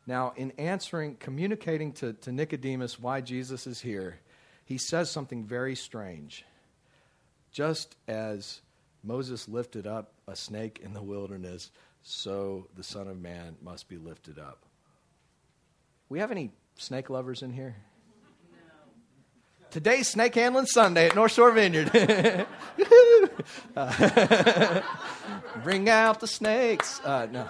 Now, 0.07 0.33
in 0.35 0.51
answering, 0.57 1.15
communicating 1.15 1.93
to, 1.93 2.13
to 2.13 2.31
Nicodemus 2.31 2.99
why 2.99 3.21
Jesus 3.21 3.67
is 3.67 3.79
here, 3.81 4.19
he 4.65 4.77
says 4.77 5.09
something 5.09 5.45
very 5.45 5.75
strange. 5.75 6.43
Just 7.51 7.95
as 8.07 8.61
Moses 9.03 9.47
lifted 9.47 9.87
up 9.87 10.13
a 10.27 10.35
snake 10.35 10.79
in 10.83 10.93
the 10.93 11.01
wilderness, 11.01 11.71
so 12.03 12.67
the 12.75 12.83
Son 12.83 13.07
of 13.07 13.19
Man 13.19 13.55
must 13.61 13.89
be 13.89 13.97
lifted 13.97 14.37
up. 14.37 14.65
We 16.09 16.19
have 16.19 16.31
any 16.31 16.51
snake 16.75 17.09
lovers 17.09 17.41
in 17.41 17.51
here? 17.51 17.75
No. 18.51 18.57
Today's 19.71 20.07
Snake 20.09 20.35
Handling 20.35 20.65
Sunday 20.65 21.07
at 21.07 21.15
North 21.15 21.31
Shore 21.31 21.51
Vineyard. 21.51 21.89
uh, 23.75 24.81
bring 25.63 25.89
out 25.89 26.19
the 26.19 26.27
snakes. 26.27 26.99
Uh, 27.03 27.27
no. 27.31 27.47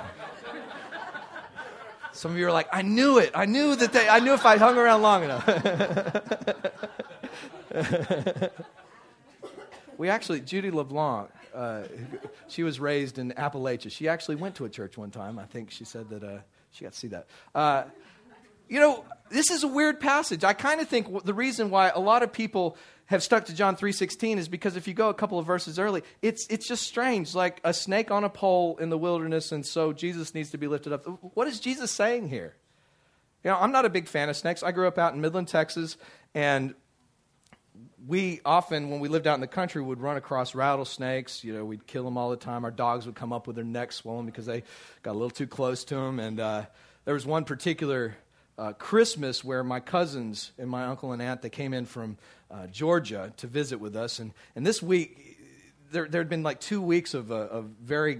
Some 2.14 2.32
of 2.32 2.38
you 2.38 2.46
are 2.48 2.52
like, 2.52 2.68
I 2.72 2.82
knew 2.82 3.18
it. 3.18 3.32
I 3.34 3.46
knew 3.46 3.76
that 3.76 3.94
they, 3.94 4.08
I 4.08 4.20
knew 4.20 4.34
if 4.34 4.46
I 4.46 4.58
hung 4.58 4.78
around 4.78 5.02
long 5.02 5.24
enough. 5.24 5.48
we 9.98 10.10
actually, 10.10 10.42
Judy 10.42 10.72
LeBlanc, 10.72 11.30
uh, 11.54 11.84
she 12.48 12.64
was 12.64 12.80
raised 12.80 13.18
in 13.18 13.32
Appalachia. 13.32 13.92
She 13.92 14.08
actually 14.08 14.36
went 14.36 14.56
to 14.56 14.66
a 14.66 14.70
church 14.70 14.98
one 14.98 15.12
time. 15.12 15.40
I 15.40 15.46
think 15.46 15.72
she 15.72 15.86
said 15.86 16.10
that 16.10 16.24
uh, 16.24 16.40
she 16.72 16.86
got 16.86 16.94
to 16.94 17.00
see 17.00 17.08
that. 17.10 17.28
Uh, 17.54 17.84
you 18.70 18.80
know, 18.80 19.04
this 19.30 19.52
is 19.52 19.64
a 19.64 19.68
weird 19.68 20.00
passage. 20.00 20.44
I 20.44 20.54
kind 20.54 20.80
of 20.80 20.88
think 20.88 21.26
the 21.26 21.34
reason 21.34 21.70
why 21.70 21.90
a 21.90 22.00
lot 22.00 22.24
of 22.24 22.32
people 22.32 22.78
have 23.08 23.22
stuck 23.22 23.46
to 23.46 23.54
John 23.54 23.76
3:16 23.76 24.38
is 24.38 24.48
because 24.48 24.78
if 24.78 24.88
you 24.88 24.94
go 24.94 25.10
a 25.10 25.14
couple 25.14 25.38
of 25.38 25.46
verses 25.46 25.78
early, 25.78 26.04
it's 26.22 26.48
it's 26.48 26.66
just 26.66 26.84
strange, 26.84 27.36
like 27.36 27.60
a 27.66 27.74
snake 27.74 28.12
on 28.12 28.24
a 28.24 28.30
pole 28.30 28.78
in 28.78 28.90
the 28.90 28.98
wilderness 28.98 29.52
and 29.52 29.66
so 29.66 29.92
Jesus 29.92 30.34
needs 30.34 30.52
to 30.52 30.58
be 30.58 30.68
lifted 30.68 30.94
up. 30.94 31.06
What 31.36 31.48
is 31.48 31.60
Jesus 31.60 31.92
saying 31.92 32.30
here? 32.30 32.56
You 33.44 33.52
know, 33.52 33.58
I'm 33.58 33.74
not 33.74 33.86
a 33.86 33.90
big 33.90 34.08
fan 34.08 34.30
of 34.30 34.38
snakes. 34.38 34.64
I 34.64 34.72
grew 34.72 34.88
up 34.88 34.98
out 34.98 35.14
in 35.14 35.20
Midland, 35.20 35.50
Texas, 35.50 35.98
and 36.34 36.74
we 38.08 38.42
often, 38.46 38.90
when 38.90 39.00
we 39.00 39.10
lived 39.10 39.28
out 39.28 39.36
in 39.36 39.42
the 39.42 39.48
country, 39.48 39.82
would 39.82 40.02
run 40.02 40.18
across 40.18 40.56
rattlesnakes. 40.56 41.44
You 41.44 41.54
know, 41.54 41.66
we'd 41.66 41.86
kill 41.86 42.04
them 42.04 42.18
all 42.18 42.30
the 42.30 42.38
time. 42.38 42.66
Our 42.66 42.72
dogs 42.72 43.06
would 43.06 43.16
come 43.16 43.32
up 43.32 43.48
with 43.48 43.56
their 43.56 43.66
necks 43.66 43.98
swollen 43.98 44.26
because 44.26 44.46
they 44.46 44.64
got 45.04 45.12
a 45.12 45.14
little 45.14 45.30
too 45.30 45.48
close 45.48 45.84
to 45.86 45.96
them. 45.96 46.20
And 46.20 46.40
uh, 46.40 46.66
there 47.06 47.14
was 47.14 47.26
one 47.26 47.46
particular 47.46 48.16
uh, 48.58 48.74
Christmas 48.74 49.44
where 49.44 49.64
my 49.64 49.80
cousins 49.80 50.52
and 50.58 50.70
my 50.70 50.86
uncle 50.86 51.12
and 51.12 51.22
aunt 51.22 51.42
they 51.42 51.50
came 51.50 51.74
in 51.74 51.86
from 51.86 52.18
uh, 52.50 52.68
Georgia 52.68 53.34
to 53.38 53.48
visit 53.48 53.80
with 53.80 53.96
us, 53.96 54.20
and 54.20 54.34
and 54.56 54.66
this 54.66 54.84
week 54.84 55.38
there 55.92 56.08
there 56.08 56.22
had 56.22 56.30
been 56.30 56.44
like 56.44 56.60
two 56.60 56.82
weeks 56.82 57.14
of 57.14 57.32
of 57.32 57.66
very 57.82 58.20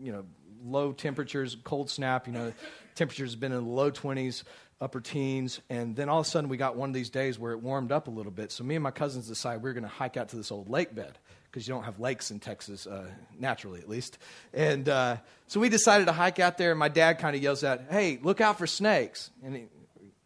you 0.00 0.12
know 0.12 0.24
low 0.62 0.92
temperatures, 0.92 1.56
cold 1.64 1.90
snap. 1.90 2.26
You 2.26 2.34
know, 2.34 2.52
temperatures 2.94 3.32
have 3.32 3.40
been 3.40 3.52
in 3.52 3.64
the 3.64 3.70
low 3.70 3.90
twenties 3.90 4.44
upper 4.80 5.00
teens, 5.00 5.60
and 5.68 5.94
then 5.94 6.08
all 6.08 6.20
of 6.20 6.26
a 6.26 6.28
sudden 6.28 6.48
we 6.48 6.56
got 6.56 6.74
one 6.74 6.88
of 6.88 6.94
these 6.94 7.10
days 7.10 7.38
where 7.38 7.52
it 7.52 7.58
warmed 7.58 7.92
up 7.92 8.08
a 8.08 8.10
little 8.10 8.32
bit. 8.32 8.50
So 8.50 8.64
me 8.64 8.76
and 8.76 8.82
my 8.82 8.90
cousins 8.90 9.28
decided 9.28 9.62
we 9.62 9.68
were 9.68 9.74
going 9.74 9.84
to 9.84 9.88
hike 9.88 10.16
out 10.16 10.30
to 10.30 10.36
this 10.36 10.50
old 10.50 10.70
lake 10.70 10.94
bed 10.94 11.18
because 11.50 11.66
you 11.66 11.74
don't 11.74 11.82
have 11.84 11.98
lakes 12.00 12.30
in 12.30 12.38
Texas, 12.38 12.86
uh, 12.86 13.06
naturally 13.38 13.80
at 13.80 13.88
least. 13.88 14.18
And 14.54 14.88
uh, 14.88 15.16
so 15.48 15.60
we 15.60 15.68
decided 15.68 16.06
to 16.06 16.12
hike 16.12 16.38
out 16.38 16.56
there, 16.56 16.70
and 16.70 16.78
my 16.78 16.88
dad 16.88 17.18
kind 17.18 17.36
of 17.36 17.42
yells 17.42 17.62
out, 17.62 17.82
"Hey, 17.90 18.18
look 18.22 18.40
out 18.40 18.56
for 18.56 18.66
snakes!" 18.66 19.30
And 19.44 19.56
it, 19.56 19.68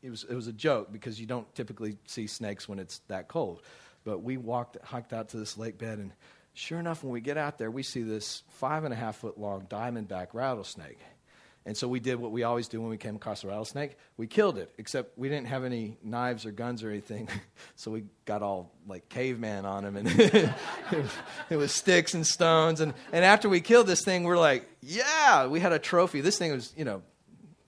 it, 0.03 0.11
was 0.11 0.25
it 0.25 0.35
was 0.35 0.47
a 0.47 0.53
joke 0.53 0.93
because 0.93 1.21
you 1.21 1.27
don't 1.27 1.53
typically 1.55 1.97
see 2.07 2.27
snakes 2.27 2.69
when 2.69 2.79
it's 2.79 2.99
that 3.09 3.29
cold. 3.29 3.63
But 4.05 4.19
we 4.23 4.37
walked, 4.37 4.77
hiked 4.85 5.13
out 5.13 5.31
to 5.31 5.39
this 5.39 5.57
lake 5.57 5.79
bed, 5.79 5.99
and 5.99 6.13
sure 6.53 6.79
enough, 6.79 7.03
when 7.03 7.13
we 7.13 7.21
get 7.21 7.39
out 7.39 7.59
there, 7.59 7.71
we 7.71 7.83
see 7.83 8.03
this 8.03 8.43
five 8.51 8.85
and 8.85 8.93
a 8.93 8.97
half 8.97 9.17
foot 9.17 9.39
long 9.39 9.67
diamondback 9.69 10.29
rattlesnake. 10.33 10.99
And 11.67 11.75
so 11.75 11.89
we 11.89 11.99
did 11.99 12.17
what 12.17 12.31
we 12.31 12.43
always 12.43 12.69
do 12.69 12.79
when 12.81 12.91
we 12.91 12.99
came 12.99 13.17
across 13.17 13.43
a 13.43 13.49
rattlesnake. 13.49 13.97
We 14.19 14.27
killed 14.27 14.59
it, 14.59 14.71
except 14.77 15.17
we 15.19 15.31
didn't 15.31 15.47
have 15.47 15.65
any 15.65 15.97
knives 16.03 16.45
or 16.45 16.51
guns 16.51 16.83
or 16.83 16.91
anything. 16.91 17.29
so 17.77 17.91
we 17.91 18.05
got 18.27 18.43
all 18.43 18.71
like 18.87 19.09
caveman 19.09 19.65
on 19.65 19.83
him, 19.85 19.97
and 19.97 20.09
it 21.51 21.57
was 21.57 21.73
sticks 21.73 22.13
and 22.13 22.27
stones. 22.27 22.81
And, 22.81 22.93
and 23.13 23.25
after 23.25 23.49
we 23.49 23.63
killed 23.63 23.87
this 23.87 24.05
thing, 24.05 24.25
we're 24.25 24.37
like, 24.37 24.69
yeah, 24.83 25.47
we 25.47 25.59
had 25.59 25.73
a 25.73 25.79
trophy. 25.79 26.21
This 26.21 26.37
thing 26.37 26.53
was, 26.53 26.75
you 26.77 26.85
know, 26.85 27.03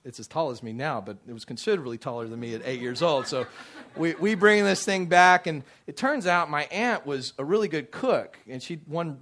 it's 0.05 0.19
as 0.19 0.27
tall 0.27 0.51
as 0.51 0.61
me 0.61 0.73
now, 0.73 1.01
but 1.01 1.17
it 1.27 1.33
was 1.33 1.43
considerably 1.43 1.97
taller 1.97 2.27
than 2.27 2.39
me 2.39 2.53
at 2.53 2.61
eight 2.65 2.79
years 2.79 3.01
old. 3.01 3.25
So 3.25 3.47
we, 3.95 4.13
we 4.13 4.35
bring 4.35 4.63
this 4.63 4.85
thing 4.85 5.07
back, 5.07 5.47
and 5.47 5.63
it 5.87 5.97
turns 5.97 6.27
out 6.27 6.51
my 6.51 6.65
aunt 6.65 7.05
was 7.07 7.33
a 7.39 7.43
really 7.43 7.67
good 7.67 7.91
cook, 7.91 8.37
and 8.47 8.61
she 8.61 8.79
won 8.87 9.17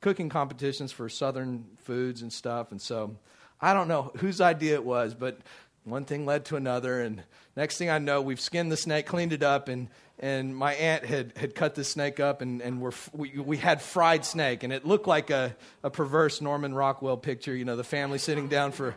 cooking 0.00 0.30
competitions 0.30 0.92
for 0.92 1.10
southern 1.10 1.66
foods 1.84 2.22
and 2.22 2.32
stuff. 2.32 2.70
And 2.70 2.80
so 2.80 3.16
I 3.60 3.74
don't 3.74 3.88
know 3.88 4.12
whose 4.16 4.40
idea 4.40 4.74
it 4.74 4.84
was, 4.84 5.14
but 5.14 5.38
one 5.84 6.04
thing 6.04 6.26
led 6.26 6.44
to 6.46 6.56
another. 6.56 7.00
And 7.00 7.22
next 7.56 7.78
thing 7.78 7.90
I 7.90 7.98
know, 7.98 8.20
we've 8.20 8.40
skinned 8.40 8.70
the 8.70 8.76
snake, 8.76 9.06
cleaned 9.06 9.32
it 9.32 9.42
up, 9.42 9.68
and, 9.68 9.88
and 10.18 10.54
my 10.56 10.74
aunt 10.74 11.04
had, 11.04 11.32
had 11.36 11.54
cut 11.54 11.74
the 11.74 11.84
snake 11.84 12.20
up, 12.20 12.42
and, 12.42 12.60
and 12.60 12.80
we're, 12.80 12.92
we, 13.12 13.30
we 13.38 13.56
had 13.56 13.82
fried 13.82 14.24
snake. 14.24 14.62
And 14.62 14.72
it 14.72 14.84
looked 14.84 15.06
like 15.06 15.30
a, 15.30 15.56
a 15.82 15.90
perverse 15.90 16.40
Norman 16.40 16.74
Rockwell 16.74 17.16
picture, 17.16 17.54
you 17.54 17.64
know, 17.64 17.76
the 17.76 17.84
family 17.84 18.18
sitting 18.18 18.48
down 18.48 18.72
for 18.72 18.94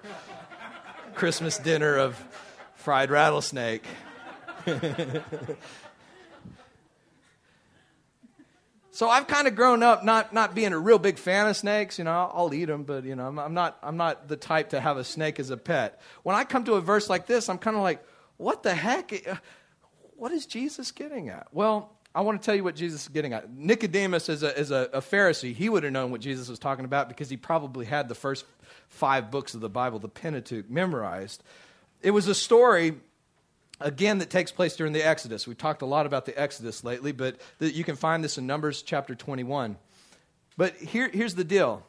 Christmas 1.15 1.57
dinner 1.57 1.97
of 1.97 2.21
fried 2.75 3.09
rattlesnake. 3.09 3.83
So 9.01 9.09
I've 9.09 9.25
kind 9.25 9.47
of 9.47 9.55
grown 9.55 9.81
up 9.81 10.03
not, 10.03 10.31
not 10.31 10.53
being 10.53 10.73
a 10.73 10.77
real 10.77 10.99
big 10.99 11.17
fan 11.17 11.47
of 11.47 11.57
snakes. 11.57 11.97
You 11.97 12.03
know, 12.03 12.11
I'll, 12.11 12.31
I'll 12.35 12.53
eat 12.53 12.65
them, 12.65 12.83
but, 12.83 13.03
you 13.03 13.15
know, 13.15 13.25
I'm, 13.25 13.39
I'm, 13.39 13.55
not, 13.55 13.79
I'm 13.81 13.97
not 13.97 14.27
the 14.27 14.35
type 14.35 14.69
to 14.69 14.79
have 14.79 14.97
a 14.97 15.03
snake 15.03 15.39
as 15.39 15.49
a 15.49 15.57
pet. 15.57 15.99
When 16.21 16.35
I 16.35 16.43
come 16.43 16.65
to 16.65 16.73
a 16.73 16.81
verse 16.81 17.09
like 17.09 17.25
this, 17.25 17.49
I'm 17.49 17.57
kind 17.57 17.75
of 17.75 17.81
like, 17.81 18.05
what 18.37 18.61
the 18.61 18.75
heck? 18.75 19.27
Uh, 19.27 19.37
what 20.17 20.31
is 20.31 20.45
Jesus 20.45 20.91
getting 20.91 21.29
at? 21.29 21.47
Well, 21.51 21.91
I 22.13 22.21
want 22.21 22.43
to 22.43 22.45
tell 22.45 22.53
you 22.53 22.63
what 22.63 22.75
Jesus 22.75 23.01
is 23.01 23.07
getting 23.07 23.33
at. 23.33 23.51
Nicodemus, 23.51 24.29
is 24.29 24.43
a, 24.43 24.55
as 24.55 24.69
a, 24.69 24.87
a 24.93 25.01
Pharisee, 25.01 25.55
he 25.55 25.67
would 25.67 25.81
have 25.81 25.93
known 25.93 26.11
what 26.11 26.21
Jesus 26.21 26.47
was 26.47 26.59
talking 26.59 26.85
about 26.85 27.07
because 27.09 27.27
he 27.27 27.37
probably 27.37 27.87
had 27.87 28.07
the 28.07 28.13
first 28.13 28.45
five 28.87 29.31
books 29.31 29.55
of 29.55 29.61
the 29.61 29.69
Bible, 29.69 29.97
the 29.97 30.09
Pentateuch, 30.09 30.69
memorized. 30.69 31.41
It 32.03 32.11
was 32.11 32.27
a 32.27 32.35
story 32.35 32.97
again 33.81 34.19
that 34.19 34.29
takes 34.29 34.51
place 34.51 34.75
during 34.75 34.93
the 34.93 35.05
Exodus. 35.05 35.47
We've 35.47 35.57
talked 35.57 35.81
a 35.81 35.85
lot 35.85 36.05
about 36.05 36.25
the 36.25 36.39
Exodus 36.39 36.83
lately, 36.83 37.11
but 37.11 37.37
you 37.59 37.83
can 37.83 37.95
find 37.95 38.23
this 38.23 38.37
in 38.37 38.47
Numbers 38.47 38.81
chapter 38.81 39.15
21. 39.15 39.77
But 40.57 40.75
here, 40.77 41.09
here's 41.09 41.35
the 41.35 41.43
deal 41.43 41.83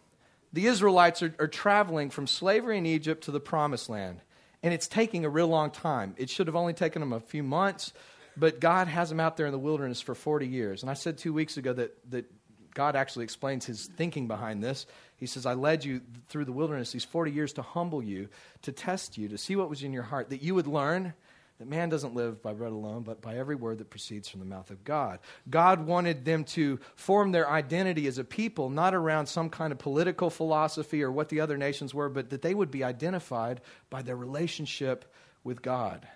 the 0.52 0.66
Israelites 0.66 1.22
are, 1.22 1.34
are 1.38 1.48
traveling 1.48 2.10
from 2.10 2.26
slavery 2.26 2.78
in 2.78 2.86
Egypt 2.86 3.24
to 3.24 3.30
the 3.30 3.40
promised 3.40 3.88
land, 3.88 4.20
and 4.62 4.74
it's 4.74 4.88
taking 4.88 5.24
a 5.24 5.28
real 5.28 5.48
long 5.48 5.70
time. 5.70 6.14
It 6.18 6.30
should 6.30 6.46
have 6.46 6.56
only 6.56 6.74
taken 6.74 7.00
them 7.00 7.12
a 7.12 7.20
few 7.20 7.42
months, 7.42 7.92
but 8.36 8.60
God 8.60 8.88
has 8.88 9.08
them 9.08 9.20
out 9.20 9.36
there 9.36 9.46
in 9.46 9.52
the 9.52 9.58
wilderness 9.58 10.00
for 10.00 10.14
40 10.14 10.46
years. 10.46 10.82
And 10.82 10.90
I 10.90 10.94
said 10.94 11.18
two 11.18 11.32
weeks 11.32 11.56
ago 11.56 11.72
that, 11.72 12.10
that 12.10 12.30
God 12.74 12.96
actually 12.96 13.24
explains 13.24 13.66
his 13.66 13.86
thinking 13.86 14.28
behind 14.28 14.62
this. 14.62 14.86
He 15.16 15.26
says, 15.26 15.46
I 15.46 15.54
led 15.54 15.84
you 15.84 16.00
through 16.28 16.46
the 16.46 16.52
wilderness 16.52 16.92
these 16.92 17.04
40 17.04 17.30
years 17.30 17.52
to 17.54 17.62
humble 17.62 18.02
you, 18.02 18.28
to 18.62 18.72
test 18.72 19.18
you, 19.18 19.28
to 19.28 19.38
see 19.38 19.56
what 19.56 19.68
was 19.68 19.82
in 19.82 19.92
your 19.92 20.02
heart, 20.02 20.30
that 20.30 20.42
you 20.42 20.54
would 20.54 20.66
learn 20.66 21.14
that 21.58 21.68
man 21.68 21.88
doesn't 21.88 22.14
live 22.14 22.42
by 22.42 22.52
bread 22.52 22.72
alone, 22.72 23.02
but 23.02 23.20
by 23.20 23.36
every 23.36 23.54
word 23.54 23.78
that 23.78 23.90
proceeds 23.90 24.28
from 24.28 24.40
the 24.40 24.46
mouth 24.46 24.70
of 24.70 24.82
God. 24.84 25.20
God 25.48 25.86
wanted 25.86 26.24
them 26.24 26.44
to 26.44 26.80
form 26.96 27.30
their 27.32 27.48
identity 27.48 28.06
as 28.06 28.18
a 28.18 28.24
people, 28.24 28.68
not 28.68 28.94
around 28.94 29.26
some 29.26 29.48
kind 29.48 29.72
of 29.72 29.78
political 29.78 30.30
philosophy 30.30 31.02
or 31.02 31.12
what 31.12 31.28
the 31.28 31.40
other 31.40 31.56
nations 31.56 31.94
were, 31.94 32.08
but 32.08 32.30
that 32.30 32.42
they 32.42 32.54
would 32.54 32.70
be 32.70 32.82
identified 32.82 33.60
by 33.90 34.02
their 34.02 34.16
relationship 34.16 35.12
with 35.44 35.62
God. 35.62 36.06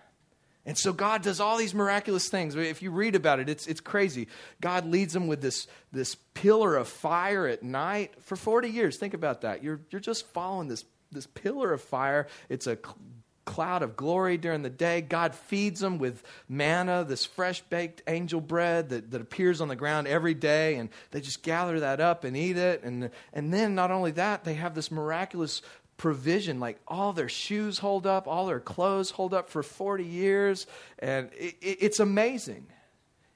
And 0.66 0.76
so 0.76 0.92
God 0.92 1.22
does 1.22 1.38
all 1.38 1.56
these 1.56 1.74
miraculous 1.74 2.28
things. 2.28 2.56
If 2.56 2.82
you 2.82 2.90
read 2.90 3.14
about 3.14 3.38
it, 3.38 3.48
it's, 3.48 3.68
it's 3.68 3.80
crazy. 3.80 4.26
God 4.60 4.84
leads 4.84 5.12
them 5.12 5.28
with 5.28 5.40
this, 5.40 5.68
this 5.92 6.16
pillar 6.34 6.74
of 6.74 6.88
fire 6.88 7.46
at 7.46 7.62
night 7.62 8.14
for 8.20 8.34
40 8.34 8.68
years. 8.68 8.96
Think 8.96 9.14
about 9.14 9.42
that. 9.42 9.62
You're, 9.62 9.80
you're 9.90 10.00
just 10.00 10.26
following 10.26 10.66
this, 10.66 10.84
this 11.12 11.28
pillar 11.28 11.72
of 11.72 11.80
fire. 11.80 12.26
It's 12.48 12.66
a 12.66 12.76
cloud 13.46 13.82
of 13.82 13.96
glory 13.96 14.36
during 14.36 14.60
the 14.60 14.68
day. 14.68 15.00
God 15.00 15.34
feeds 15.34 15.80
them 15.80 15.96
with 15.96 16.22
manna, 16.48 17.04
this 17.08 17.24
fresh 17.24 17.62
baked 17.62 18.02
angel 18.06 18.42
bread 18.42 18.90
that, 18.90 19.10
that 19.12 19.22
appears 19.22 19.62
on 19.62 19.68
the 19.68 19.76
ground 19.76 20.06
every 20.06 20.34
day, 20.34 20.74
and 20.74 20.90
they 21.12 21.22
just 21.22 21.42
gather 21.42 21.80
that 21.80 22.00
up 22.00 22.24
and 22.24 22.36
eat 22.36 22.58
it. 22.58 22.82
And, 22.82 23.10
and 23.32 23.54
then, 23.54 23.74
not 23.74 23.90
only 23.90 24.10
that, 24.12 24.44
they 24.44 24.54
have 24.54 24.74
this 24.74 24.90
miraculous 24.90 25.62
provision. 25.96 26.60
Like 26.60 26.78
all 26.86 27.14
their 27.14 27.30
shoes 27.30 27.78
hold 27.78 28.06
up, 28.06 28.28
all 28.28 28.46
their 28.46 28.60
clothes 28.60 29.10
hold 29.10 29.32
up 29.32 29.48
for 29.48 29.62
40 29.62 30.04
years. 30.04 30.66
And 30.98 31.30
it, 31.38 31.56
it, 31.62 31.78
it's 31.80 32.00
amazing. 32.00 32.66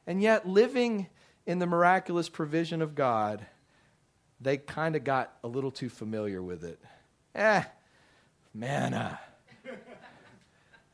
And 0.06 0.20
yet, 0.20 0.46
living 0.46 1.06
in 1.46 1.58
the 1.58 1.66
miraculous 1.66 2.28
provision 2.28 2.82
of 2.82 2.94
God, 2.94 3.46
they 4.40 4.56
kind 4.56 4.96
of 4.96 5.04
got 5.04 5.32
a 5.44 5.48
little 5.48 5.70
too 5.70 5.88
familiar 5.88 6.42
with 6.42 6.64
it. 6.64 6.80
Eh, 7.34 7.62
manna. 8.52 9.20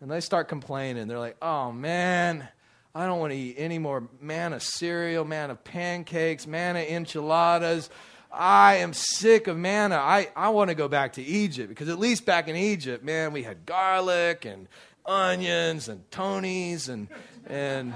And 0.00 0.10
they 0.10 0.20
start 0.20 0.48
complaining. 0.48 1.08
They're 1.08 1.18
like, 1.18 1.36
oh 1.40 1.72
man, 1.72 2.48
I 2.94 3.06
don't 3.06 3.18
want 3.18 3.32
to 3.32 3.38
eat 3.38 3.56
any 3.58 3.78
more 3.78 4.08
manna 4.20 4.60
cereal, 4.60 5.24
manna 5.24 5.54
pancakes, 5.54 6.46
manna 6.46 6.80
enchiladas. 6.80 7.90
I 8.32 8.76
am 8.76 8.92
sick 8.92 9.46
of 9.46 9.56
manna. 9.56 9.96
I, 9.96 10.28
I 10.36 10.50
want 10.50 10.68
to 10.68 10.74
go 10.74 10.88
back 10.88 11.14
to 11.14 11.22
Egypt 11.22 11.68
because 11.68 11.88
at 11.88 11.98
least 11.98 12.26
back 12.26 12.48
in 12.48 12.56
Egypt, 12.56 13.04
man, 13.04 13.32
we 13.32 13.42
had 13.42 13.64
garlic 13.64 14.44
and 14.44 14.68
onions 15.06 15.88
and 15.88 16.10
Tony's 16.10 16.88
and, 16.88 17.08
and 17.46 17.94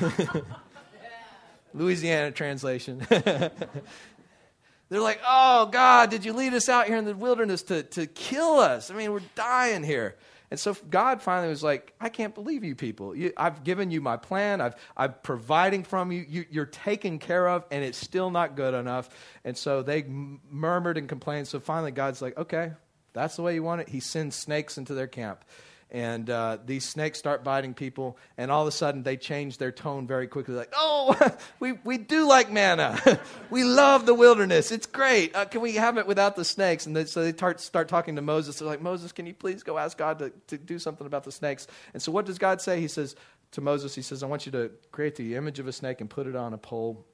Louisiana 1.74 2.30
translation. 2.32 3.06
They're 3.08 5.00
like, 5.00 5.20
oh, 5.26 5.66
God, 5.66 6.10
did 6.10 6.24
you 6.24 6.32
lead 6.32 6.52
us 6.52 6.68
out 6.68 6.86
here 6.86 6.96
in 6.96 7.04
the 7.04 7.14
wilderness 7.14 7.62
to, 7.64 7.84
to 7.84 8.06
kill 8.06 8.58
us? 8.58 8.90
I 8.90 8.94
mean, 8.94 9.12
we're 9.12 9.20
dying 9.36 9.84
here. 9.84 10.16
And 10.50 10.58
so 10.58 10.76
God 10.88 11.22
finally 11.22 11.48
was 11.48 11.62
like, 11.62 11.94
I 12.00 12.08
can't 12.08 12.34
believe 12.34 12.64
you 12.64 12.74
people. 12.74 13.14
You, 13.14 13.32
I've 13.36 13.62
given 13.62 13.90
you 13.90 14.00
my 14.00 14.16
plan. 14.16 14.60
I've, 14.60 14.74
I'm 14.96 15.14
providing 15.22 15.84
from 15.84 16.10
you. 16.10 16.24
you. 16.28 16.44
You're 16.50 16.66
taken 16.66 17.20
care 17.20 17.48
of, 17.48 17.64
and 17.70 17.84
it's 17.84 17.98
still 17.98 18.30
not 18.30 18.56
good 18.56 18.74
enough. 18.74 19.08
And 19.44 19.56
so 19.56 19.82
they 19.82 20.02
murmured 20.02 20.98
and 20.98 21.08
complained. 21.08 21.46
So 21.46 21.60
finally, 21.60 21.92
God's 21.92 22.20
like, 22.20 22.36
okay, 22.36 22.72
that's 23.12 23.36
the 23.36 23.42
way 23.42 23.54
you 23.54 23.62
want 23.62 23.82
it. 23.82 23.88
He 23.88 24.00
sends 24.00 24.34
snakes 24.34 24.76
into 24.76 24.94
their 24.94 25.06
camp 25.06 25.44
and 25.90 26.30
uh, 26.30 26.58
these 26.64 26.84
snakes 26.84 27.18
start 27.18 27.42
biting 27.42 27.74
people, 27.74 28.16
and 28.38 28.50
all 28.50 28.62
of 28.62 28.68
a 28.68 28.72
sudden 28.72 29.02
they 29.02 29.16
change 29.16 29.58
their 29.58 29.72
tone 29.72 30.06
very 30.06 30.28
quickly. 30.28 30.54
Like, 30.54 30.72
oh, 30.76 31.16
we, 31.60 31.72
we 31.84 31.98
do 31.98 32.28
like 32.28 32.50
manna. 32.50 33.20
we 33.50 33.64
love 33.64 34.06
the 34.06 34.14
wilderness. 34.14 34.70
It's 34.70 34.86
great. 34.86 35.34
Uh, 35.34 35.46
can 35.46 35.60
we 35.60 35.74
have 35.74 35.98
it 35.98 36.06
without 36.06 36.36
the 36.36 36.44
snakes? 36.44 36.86
And 36.86 36.94
they, 36.94 37.06
so 37.06 37.22
they 37.22 37.32
start, 37.32 37.60
start 37.60 37.88
talking 37.88 38.16
to 38.16 38.22
Moses. 38.22 38.58
They're 38.58 38.68
like, 38.68 38.80
Moses, 38.80 39.10
can 39.10 39.26
you 39.26 39.34
please 39.34 39.62
go 39.62 39.78
ask 39.78 39.98
God 39.98 40.20
to, 40.20 40.32
to 40.48 40.58
do 40.58 40.78
something 40.78 41.06
about 41.06 41.24
the 41.24 41.32
snakes? 41.32 41.66
And 41.92 42.02
so 42.02 42.12
what 42.12 42.26
does 42.26 42.38
God 42.38 42.60
say? 42.60 42.80
He 42.80 42.88
says 42.88 43.16
to 43.52 43.60
Moses, 43.60 43.94
He 43.94 44.02
says, 44.02 44.22
I 44.22 44.26
want 44.26 44.46
you 44.46 44.52
to 44.52 44.70
create 44.92 45.16
the 45.16 45.34
image 45.34 45.58
of 45.58 45.66
a 45.66 45.72
snake 45.72 46.00
and 46.00 46.08
put 46.08 46.26
it 46.26 46.36
on 46.36 46.54
a 46.54 46.58
pole 46.58 47.04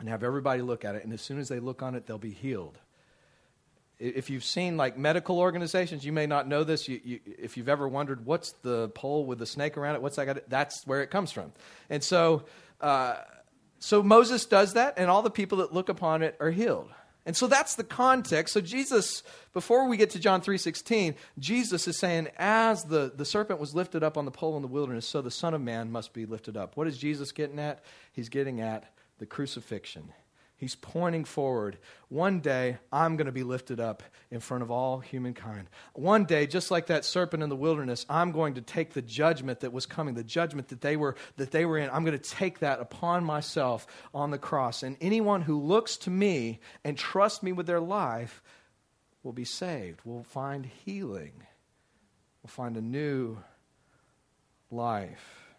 and 0.00 0.08
have 0.08 0.22
everybody 0.22 0.60
look 0.60 0.84
at 0.84 0.94
it. 0.94 1.04
And 1.04 1.12
as 1.12 1.22
soon 1.22 1.38
as 1.38 1.48
they 1.48 1.60
look 1.60 1.82
on 1.82 1.94
it, 1.94 2.06
they'll 2.06 2.18
be 2.18 2.30
healed 2.30 2.78
if 3.98 4.30
you've 4.30 4.44
seen 4.44 4.76
like 4.76 4.96
medical 4.96 5.38
organizations, 5.38 6.04
you 6.04 6.12
may 6.12 6.26
not 6.26 6.46
know 6.46 6.64
this. 6.64 6.88
You, 6.88 7.00
you, 7.04 7.20
if 7.26 7.56
you've 7.56 7.68
ever 7.68 7.88
wondered 7.88 8.24
what's 8.24 8.52
the 8.62 8.88
pole 8.90 9.26
with 9.26 9.38
the 9.38 9.46
snake 9.46 9.76
around 9.76 9.96
it, 9.96 10.02
what's 10.02 10.16
that 10.16 10.26
got? 10.26 10.48
That's 10.48 10.86
where 10.86 11.02
it 11.02 11.10
comes 11.10 11.32
from. 11.32 11.52
And 11.90 12.02
so, 12.02 12.44
uh, 12.80 13.16
so 13.80 14.02
Moses 14.02 14.46
does 14.46 14.74
that, 14.74 14.94
and 14.96 15.10
all 15.10 15.22
the 15.22 15.30
people 15.30 15.58
that 15.58 15.72
look 15.72 15.88
upon 15.88 16.22
it 16.22 16.36
are 16.40 16.50
healed. 16.50 16.90
And 17.26 17.36
so 17.36 17.46
that's 17.46 17.74
the 17.74 17.84
context. 17.84 18.54
So 18.54 18.60
Jesus, 18.60 19.22
before 19.52 19.86
we 19.86 19.98
get 19.98 20.10
to 20.10 20.18
John 20.18 20.40
3.16, 20.40 21.14
Jesus 21.38 21.86
is 21.86 21.98
saying, 21.98 22.28
as 22.38 22.84
the, 22.84 23.12
the 23.14 23.24
serpent 23.24 23.60
was 23.60 23.74
lifted 23.74 24.02
up 24.02 24.16
on 24.16 24.24
the 24.24 24.30
pole 24.30 24.56
in 24.56 24.62
the 24.62 24.68
wilderness, 24.68 25.06
so 25.06 25.20
the 25.20 25.30
Son 25.30 25.52
of 25.52 25.60
Man 25.60 25.92
must 25.92 26.14
be 26.14 26.24
lifted 26.24 26.56
up. 26.56 26.76
What 26.76 26.86
is 26.86 26.96
Jesus 26.96 27.32
getting 27.32 27.58
at? 27.58 27.84
He's 28.12 28.30
getting 28.30 28.60
at 28.62 28.92
the 29.18 29.26
crucifixion. 29.26 30.12
He's 30.58 30.74
pointing 30.74 31.24
forward. 31.24 31.78
One 32.08 32.40
day, 32.40 32.78
I'm 32.92 33.16
going 33.16 33.26
to 33.26 33.32
be 33.32 33.44
lifted 33.44 33.78
up 33.78 34.02
in 34.28 34.40
front 34.40 34.64
of 34.64 34.72
all 34.72 34.98
humankind. 34.98 35.68
One 35.94 36.24
day, 36.24 36.48
just 36.48 36.72
like 36.72 36.88
that 36.88 37.04
serpent 37.04 37.44
in 37.44 37.48
the 37.48 37.54
wilderness, 37.54 38.04
I'm 38.10 38.32
going 38.32 38.54
to 38.54 38.60
take 38.60 38.92
the 38.92 39.00
judgment 39.00 39.60
that 39.60 39.72
was 39.72 39.86
coming, 39.86 40.14
the 40.14 40.24
judgment 40.24 40.68
that 40.68 40.80
they 40.80 40.96
were, 40.96 41.14
that 41.36 41.52
they 41.52 41.64
were 41.64 41.78
in. 41.78 41.88
I'm 41.90 42.04
going 42.04 42.18
to 42.18 42.30
take 42.30 42.58
that 42.58 42.80
upon 42.80 43.24
myself 43.24 43.86
on 44.12 44.32
the 44.32 44.38
cross. 44.38 44.82
And 44.82 44.96
anyone 45.00 45.42
who 45.42 45.60
looks 45.60 45.96
to 45.98 46.10
me 46.10 46.58
and 46.82 46.98
trusts 46.98 47.40
me 47.40 47.52
with 47.52 47.68
their 47.68 47.80
life 47.80 48.42
will 49.22 49.32
be 49.32 49.44
saved, 49.44 50.00
will 50.04 50.24
find 50.24 50.66
healing, 50.84 51.34
will 52.42 52.50
find 52.50 52.76
a 52.76 52.82
new 52.82 53.38
life. 54.72 55.54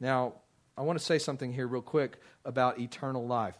Now, 0.00 0.34
I 0.76 0.82
want 0.82 0.98
to 0.98 1.04
say 1.04 1.20
something 1.20 1.52
here, 1.52 1.68
real 1.68 1.80
quick, 1.80 2.18
about 2.44 2.80
eternal 2.80 3.24
life. 3.24 3.54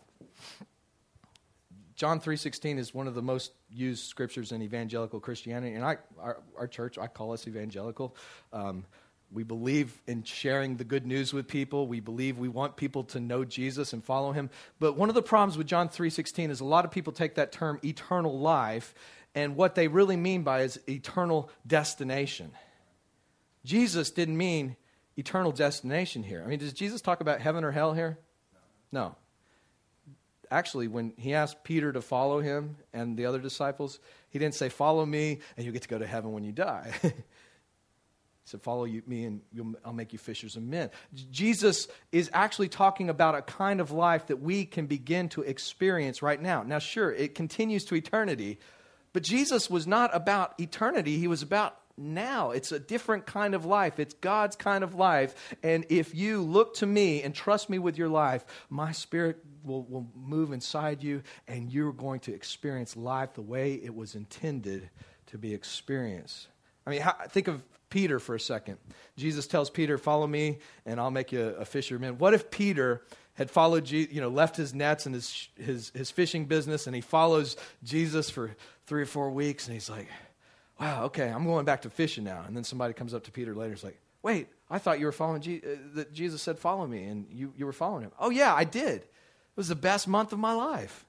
John 2.02 2.18
3.16 2.18 2.78
is 2.78 2.92
one 2.92 3.06
of 3.06 3.14
the 3.14 3.22
most 3.22 3.52
used 3.70 4.08
scriptures 4.08 4.50
in 4.50 4.60
evangelical 4.60 5.20
Christianity. 5.20 5.76
And 5.76 5.84
I, 5.84 5.98
our, 6.18 6.42
our 6.58 6.66
church, 6.66 6.98
I 6.98 7.06
call 7.06 7.32
us 7.32 7.46
evangelical. 7.46 8.16
Um, 8.52 8.86
we 9.30 9.44
believe 9.44 10.02
in 10.08 10.24
sharing 10.24 10.78
the 10.78 10.82
good 10.82 11.06
news 11.06 11.32
with 11.32 11.46
people. 11.46 11.86
We 11.86 12.00
believe 12.00 12.38
we 12.38 12.48
want 12.48 12.74
people 12.74 13.04
to 13.04 13.20
know 13.20 13.44
Jesus 13.44 13.92
and 13.92 14.04
follow 14.04 14.32
him. 14.32 14.50
But 14.80 14.96
one 14.96 15.10
of 15.10 15.14
the 15.14 15.22
problems 15.22 15.56
with 15.56 15.68
John 15.68 15.88
3:16 15.88 16.50
is 16.50 16.58
a 16.58 16.64
lot 16.64 16.84
of 16.84 16.90
people 16.90 17.12
take 17.12 17.36
that 17.36 17.52
term 17.52 17.78
eternal 17.84 18.36
life 18.36 18.94
and 19.36 19.54
what 19.54 19.76
they 19.76 19.86
really 19.86 20.16
mean 20.16 20.42
by 20.42 20.62
is 20.62 20.80
eternal 20.88 21.50
destination. 21.64 22.50
Jesus 23.64 24.10
didn't 24.10 24.36
mean 24.36 24.74
eternal 25.16 25.52
destination 25.52 26.24
here. 26.24 26.42
I 26.44 26.48
mean, 26.48 26.58
does 26.58 26.72
Jesus 26.72 27.00
talk 27.00 27.20
about 27.20 27.40
heaven 27.40 27.62
or 27.62 27.70
hell 27.70 27.92
here? 27.92 28.18
No 28.90 29.14
actually, 30.52 30.88
when 30.88 31.14
he 31.16 31.34
asked 31.34 31.64
Peter 31.64 31.92
to 31.92 32.02
follow 32.02 32.40
him 32.40 32.76
and 32.92 33.16
the 33.16 33.26
other 33.26 33.38
disciples, 33.38 33.98
he 34.30 34.38
didn't 34.38 34.54
say, 34.54 34.68
Follow 34.68 35.04
me 35.04 35.40
and 35.56 35.66
you 35.66 35.72
get 35.72 35.82
to 35.82 35.88
go 35.88 35.98
to 35.98 36.06
heaven 36.06 36.32
when 36.32 36.44
you 36.44 36.52
die. 36.52 36.92
he 37.02 37.10
said, 38.44 38.62
Follow 38.62 38.84
you, 38.84 39.02
me 39.06 39.24
and 39.24 39.40
I'll 39.84 39.92
make 39.92 40.12
you 40.12 40.18
fishers 40.18 40.56
of 40.56 40.62
men. 40.62 40.90
Jesus 41.30 41.88
is 42.12 42.30
actually 42.32 42.68
talking 42.68 43.08
about 43.08 43.34
a 43.34 43.42
kind 43.42 43.80
of 43.80 43.90
life 43.90 44.26
that 44.26 44.40
we 44.40 44.64
can 44.64 44.86
begin 44.86 45.28
to 45.30 45.42
experience 45.42 46.22
right 46.22 46.40
now. 46.40 46.62
Now, 46.62 46.78
sure, 46.78 47.12
it 47.12 47.34
continues 47.34 47.84
to 47.86 47.94
eternity, 47.94 48.58
but 49.12 49.22
Jesus 49.22 49.70
was 49.70 49.86
not 49.86 50.14
about 50.14 50.54
eternity, 50.60 51.18
he 51.18 51.28
was 51.28 51.42
about 51.42 51.78
now. 51.96 52.50
It's 52.50 52.72
a 52.72 52.78
different 52.78 53.26
kind 53.26 53.54
of 53.54 53.64
life. 53.64 53.98
It's 53.98 54.14
God's 54.14 54.56
kind 54.56 54.82
of 54.84 54.94
life. 54.94 55.56
And 55.62 55.84
if 55.88 56.14
you 56.14 56.42
look 56.42 56.74
to 56.76 56.86
me 56.86 57.22
and 57.22 57.34
trust 57.34 57.68
me 57.68 57.78
with 57.78 57.98
your 57.98 58.08
life, 58.08 58.44
my 58.70 58.92
spirit 58.92 59.44
will, 59.64 59.84
will 59.84 60.06
move 60.14 60.52
inside 60.52 61.02
you 61.02 61.22
and 61.48 61.70
you're 61.70 61.92
going 61.92 62.20
to 62.20 62.34
experience 62.34 62.96
life 62.96 63.34
the 63.34 63.42
way 63.42 63.74
it 63.74 63.94
was 63.94 64.14
intended 64.14 64.88
to 65.26 65.38
be 65.38 65.54
experienced. 65.54 66.48
I 66.86 66.90
mean, 66.90 67.00
how, 67.00 67.14
think 67.28 67.48
of 67.48 67.62
Peter 67.90 68.18
for 68.18 68.34
a 68.34 68.40
second. 68.40 68.78
Jesus 69.16 69.46
tells 69.46 69.70
Peter, 69.70 69.98
Follow 69.98 70.26
me 70.26 70.58
and 70.86 70.98
I'll 70.98 71.10
make 71.10 71.32
you 71.32 71.40
a 71.40 71.64
fisherman. 71.64 72.18
What 72.18 72.34
if 72.34 72.50
Peter 72.50 73.02
had 73.34 73.50
followed, 73.50 73.90
you 73.90 74.20
know, 74.20 74.28
left 74.28 74.56
his 74.56 74.74
nets 74.74 75.06
and 75.06 75.14
his, 75.14 75.48
his, 75.56 75.90
his 75.94 76.10
fishing 76.10 76.46
business 76.46 76.86
and 76.86 76.94
he 76.94 77.02
follows 77.02 77.56
Jesus 77.82 78.30
for 78.30 78.54
three 78.86 79.02
or 79.02 79.06
four 79.06 79.30
weeks 79.30 79.66
and 79.66 79.74
he's 79.74 79.88
like, 79.88 80.08
wow, 80.80 81.04
okay, 81.04 81.28
I'm 81.28 81.44
going 81.44 81.64
back 81.64 81.82
to 81.82 81.90
fishing 81.90 82.24
now. 82.24 82.44
And 82.46 82.56
then 82.56 82.64
somebody 82.64 82.92
comes 82.92 83.14
up 83.14 83.24
to 83.24 83.30
Peter 83.30 83.54
later 83.54 83.70
and 83.70 83.78
is 83.78 83.84
like, 83.84 83.98
wait, 84.22 84.48
I 84.70 84.78
thought 84.78 84.98
you 84.98 85.06
were 85.06 85.12
following, 85.12 85.42
Je- 85.42 85.62
uh, 85.64 85.76
that 85.94 86.12
Jesus 86.12 86.42
said, 86.42 86.58
follow 86.58 86.86
me, 86.86 87.04
and 87.04 87.26
you, 87.30 87.52
you 87.56 87.66
were 87.66 87.72
following 87.72 88.04
him. 88.04 88.12
Oh, 88.18 88.30
yeah, 88.30 88.54
I 88.54 88.64
did. 88.64 89.04
It 89.52 89.56
was 89.56 89.68
the 89.68 89.74
best 89.74 90.08
month 90.08 90.32
of 90.32 90.38
my 90.38 90.54
life. 90.54 91.04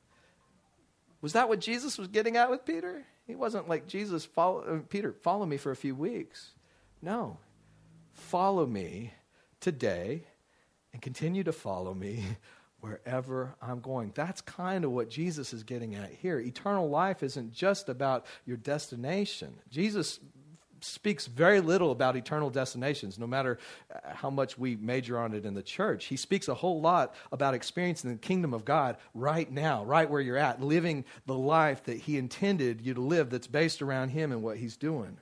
Was 1.21 1.34
that 1.34 1.47
what 1.47 1.62
Jesus 1.62 1.97
was 1.97 2.10
getting 2.10 2.36
at 2.36 2.49
with 2.49 2.65
Peter? 2.65 3.06
He 3.25 3.36
wasn't 3.36 3.69
like, 3.69 3.88
Jesus, 3.88 4.25
follow, 4.25 4.62
uh, 4.62 4.79
Peter, 4.89 5.13
follow 5.13 5.45
me 5.45 5.56
for 5.56 5.71
a 5.71 5.75
few 5.75 5.95
weeks. 5.95 6.51
No. 7.01 7.38
Follow 8.13 8.65
me 8.65 9.13
today 9.62 10.23
and 10.91 11.01
continue 11.01 11.43
to 11.45 11.53
follow 11.53 11.93
me 11.93 12.25
wherever 12.82 13.56
I'm 13.62 13.79
going. 13.79 14.12
That's 14.13 14.41
kind 14.41 14.84
of 14.84 14.91
what 14.91 15.10
Jesus 15.10 15.53
is 15.53 15.63
getting 15.63 15.95
at 15.95 16.12
here. 16.12 16.39
Eternal 16.39 16.89
life 16.89 17.23
isn't 17.23 17.53
just 17.53 17.88
about 17.88 18.25
your 18.45 18.58
destination. 18.58 19.56
Jesus 19.69 20.19
speaks 20.84 21.28
very 21.28 21.60
little 21.60 21.91
about 21.91 22.15
eternal 22.15 22.50
destinations, 22.50 23.17
no 23.17 23.28
matter 23.28 23.58
uh, 23.93 24.13
how 24.13 24.30
much 24.30 24.58
we 24.58 24.76
major 24.76 25.17
on 25.17 25.34
it 25.34 25.46
in 25.46 25.54
the 25.54 25.63
church. 25.63 26.06
He 26.06 26.17
speaks 26.17 26.48
a 26.48 26.54
whole 26.54 26.82
lot 26.82 27.15
about 27.32 27.54
experiencing 27.54 28.12
the 28.12 28.17
kingdom 28.17 28.54
of 28.54 28.65
God 28.65 28.98
right 29.13 29.52
now, 29.52 29.84
right 29.86 30.10
where 30.10 30.22
you're 30.22 30.38
at, 30.38 30.62
living 30.62 31.06
the 31.26 31.38
life 31.38 31.84
that 31.86 31.98
He 31.98 32.17
intended 32.17 32.82
you 32.82 32.93
to 32.93 33.02
live 33.02 33.30
that's 33.30 33.48
based 33.48 33.82
around 33.82 34.10
Him 34.10 34.32
and 34.32 34.43
what 34.43 34.58
He's 34.58 34.78
doing. 34.78 35.17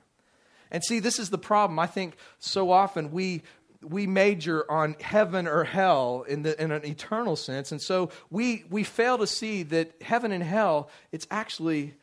And 0.70 0.82
see, 0.82 1.00
this 1.00 1.18
is 1.18 1.30
the 1.30 1.38
problem. 1.38 1.78
I 1.78 1.86
think 1.86 2.16
so 2.38 2.70
often 2.70 3.12
we 3.12 3.42
we 3.82 4.06
major 4.06 4.70
on 4.70 4.94
heaven 5.00 5.48
or 5.48 5.64
hell 5.64 6.24
in, 6.28 6.42
the, 6.42 6.60
in 6.62 6.70
an 6.70 6.86
eternal 6.86 7.36
sense. 7.36 7.72
And 7.72 7.82
so 7.82 8.10
we, 8.30 8.64
we 8.70 8.84
fail 8.84 9.18
to 9.18 9.26
see 9.26 9.64
that 9.64 10.00
heaven 10.00 10.32
and 10.32 10.42
hell, 10.42 10.88
it's 11.10 11.26
actually 11.30 11.94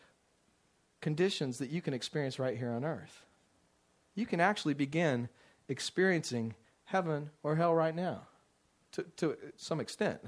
conditions 1.01 1.59
that 1.59 1.69
you 1.69 1.81
can 1.81 1.93
experience 1.93 2.39
right 2.39 2.57
here 2.57 2.71
on 2.71 2.83
earth. 2.83 3.23
You 4.19 4.25
can 4.25 4.41
actually 4.41 4.73
begin 4.73 5.29
experiencing 5.69 6.53
heaven 6.83 7.29
or 7.41 7.55
hell 7.55 7.73
right 7.73 7.95
now 7.95 8.23
to, 8.91 9.03
to 9.15 9.37
some 9.55 9.79
extent. 9.79 10.19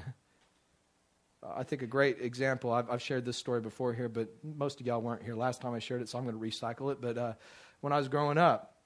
I 1.43 1.63
think 1.63 1.81
a 1.81 1.87
great 1.87 2.21
example, 2.21 2.71
I've, 2.71 2.89
I've, 2.89 3.01
shared 3.01 3.25
this 3.25 3.35
story 3.35 3.59
before 3.59 3.93
here, 3.93 4.07
but 4.07 4.29
most 4.43 4.79
of 4.79 4.87
y'all 4.87 5.01
weren't 5.01 5.23
here 5.23 5.35
last 5.35 5.59
time 5.59 5.73
I 5.73 5.79
shared 5.79 6.01
it, 6.01 6.07
so 6.07 6.17
I'm 6.17 6.23
going 6.23 6.39
to 6.39 6.41
recycle 6.41 6.89
it. 6.93 7.01
But 7.01 7.17
uh, 7.17 7.33
when 7.81 7.91
I 7.91 7.97
was 7.97 8.07
growing 8.07 8.37
up, 8.37 8.77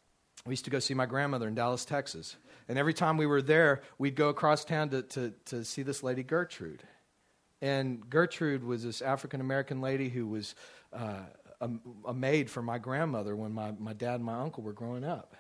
we 0.44 0.54
used 0.54 0.66
to 0.66 0.72
go 0.72 0.80
see 0.80 0.96
my 0.96 1.06
grandmother 1.06 1.48
in 1.48 1.54
Dallas, 1.54 1.86
Texas. 1.86 2.36
And 2.68 2.80
every 2.80 2.94
time 2.94 3.18
we 3.18 3.28
were 3.28 3.44
there, 3.44 3.84
we'd 4.00 4.16
go 4.16 4.30
across 4.30 4.66
town 4.66 4.90
to, 4.90 5.04
to, 5.04 5.34
to 5.46 5.66
see 5.66 5.84
this 5.84 6.02
lady, 6.02 6.24
Gertrude. 6.24 6.82
And 7.62 8.10
Gertrude 8.10 8.64
was 8.64 8.84
this 8.84 9.04
African 9.04 9.40
American 9.40 9.82
lady 9.82 10.10
who 10.10 10.26
was 10.26 10.56
uh, 10.92 11.26
a, 11.62 11.70
a, 12.08 12.14
maid 12.14 12.50
for 12.50 12.62
my 12.62 12.78
grandmother 12.78 13.36
when 13.36 13.52
my, 13.52 13.72
my 13.80 13.94
dad 13.94 14.16
and 14.16 14.24
my 14.24 14.40
uncle 14.40 14.64
were 14.64 14.74
growing 14.74 15.04
up. 15.04 15.36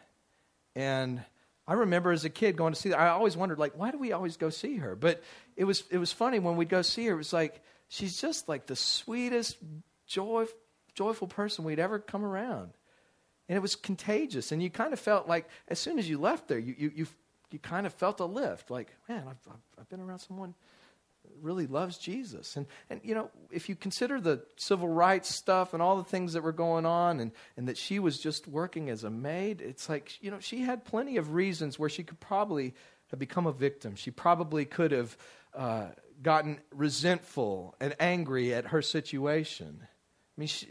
And 0.75 1.23
I 1.67 1.73
remember 1.73 2.11
as 2.11 2.25
a 2.25 2.29
kid 2.29 2.55
going 2.55 2.73
to 2.73 2.79
see 2.79 2.89
her. 2.89 2.99
I 2.99 3.09
always 3.09 3.35
wondered, 3.37 3.59
like, 3.59 3.77
why 3.77 3.91
do 3.91 3.97
we 3.97 4.11
always 4.11 4.37
go 4.37 4.49
see 4.49 4.77
her? 4.77 4.95
But 4.95 5.23
it 5.55 5.63
was, 5.63 5.83
it 5.89 5.97
was 5.97 6.11
funny 6.11 6.39
when 6.39 6.55
we'd 6.55 6.69
go 6.69 6.81
see 6.81 7.05
her. 7.05 7.13
It 7.13 7.17
was 7.17 7.33
like, 7.33 7.61
she's 7.87 8.19
just 8.19 8.49
like 8.49 8.65
the 8.67 8.75
sweetest, 8.75 9.57
joy, 10.07 10.45
joyful 10.93 11.27
person 11.27 11.65
we'd 11.65 11.79
ever 11.79 11.99
come 11.99 12.23
around 12.25 12.71
and 13.47 13.55
it 13.55 13.61
was 13.61 13.75
contagious. 13.75 14.51
And 14.51 14.61
you 14.61 14.69
kind 14.69 14.93
of 14.93 14.99
felt 14.99 15.27
like 15.27 15.47
as 15.67 15.79
soon 15.79 15.99
as 15.99 16.09
you 16.09 16.17
left 16.17 16.47
there, 16.47 16.59
you, 16.59 16.75
you, 16.77 16.91
you, 16.95 17.07
you 17.51 17.59
kind 17.59 17.85
of 17.85 17.93
felt 17.93 18.19
a 18.19 18.25
lift 18.25 18.71
like, 18.71 18.93
man, 19.07 19.23
I've, 19.29 19.53
I've 19.79 19.89
been 19.89 20.01
around 20.01 20.19
someone 20.19 20.55
really 21.41 21.67
loves 21.67 21.97
Jesus. 21.97 22.55
And, 22.55 22.65
and, 22.89 23.01
you 23.03 23.15
know, 23.15 23.29
if 23.51 23.69
you 23.69 23.75
consider 23.75 24.19
the 24.19 24.43
civil 24.57 24.87
rights 24.87 25.33
stuff 25.33 25.73
and 25.73 25.81
all 25.81 25.97
the 25.97 26.03
things 26.03 26.33
that 26.33 26.43
were 26.43 26.51
going 26.51 26.85
on 26.85 27.19
and, 27.19 27.31
and 27.57 27.67
that 27.67 27.77
she 27.77 27.99
was 27.99 28.19
just 28.19 28.47
working 28.47 28.89
as 28.89 29.03
a 29.03 29.09
maid, 29.09 29.61
it's 29.61 29.89
like, 29.89 30.21
you 30.21 30.31
know, 30.31 30.39
she 30.39 30.61
had 30.61 30.85
plenty 30.85 31.17
of 31.17 31.33
reasons 31.33 31.77
where 31.77 31.89
she 31.89 32.03
could 32.03 32.19
probably 32.19 32.73
have 33.11 33.19
become 33.19 33.47
a 33.47 33.51
victim. 33.51 33.95
She 33.95 34.11
probably 34.11 34.65
could 34.65 34.91
have 34.91 35.17
uh, 35.53 35.87
gotten 36.21 36.59
resentful 36.71 37.75
and 37.79 37.95
angry 37.99 38.53
at 38.53 38.67
her 38.67 38.81
situation. 38.81 39.79
I 39.81 40.39
mean, 40.39 40.47
she, 40.47 40.67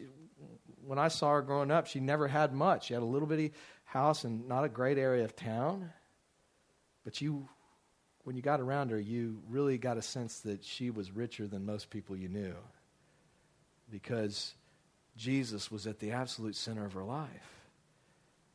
when 0.84 0.98
I 0.98 1.08
saw 1.08 1.32
her 1.32 1.42
growing 1.42 1.70
up, 1.70 1.86
she 1.86 2.00
never 2.00 2.28
had 2.28 2.52
much. 2.52 2.86
She 2.86 2.94
had 2.94 3.02
a 3.02 3.06
little 3.06 3.28
bitty 3.28 3.52
house 3.84 4.24
in 4.24 4.48
not 4.48 4.64
a 4.64 4.68
great 4.68 4.98
area 4.98 5.24
of 5.24 5.36
town. 5.36 5.90
But 7.04 7.20
you, 7.20 7.48
when 8.24 8.36
you 8.36 8.42
got 8.42 8.60
around 8.60 8.90
her, 8.90 8.98
you 8.98 9.38
really 9.48 9.78
got 9.78 9.96
a 9.96 10.02
sense 10.02 10.40
that 10.40 10.64
she 10.64 10.90
was 10.90 11.12
richer 11.12 11.46
than 11.46 11.64
most 11.64 11.90
people 11.90 12.16
you 12.16 12.28
knew. 12.28 12.54
Because 13.90 14.54
Jesus 15.16 15.70
was 15.70 15.86
at 15.86 16.00
the 16.00 16.12
absolute 16.12 16.56
center 16.56 16.84
of 16.84 16.94
her 16.94 17.04
life. 17.04 17.28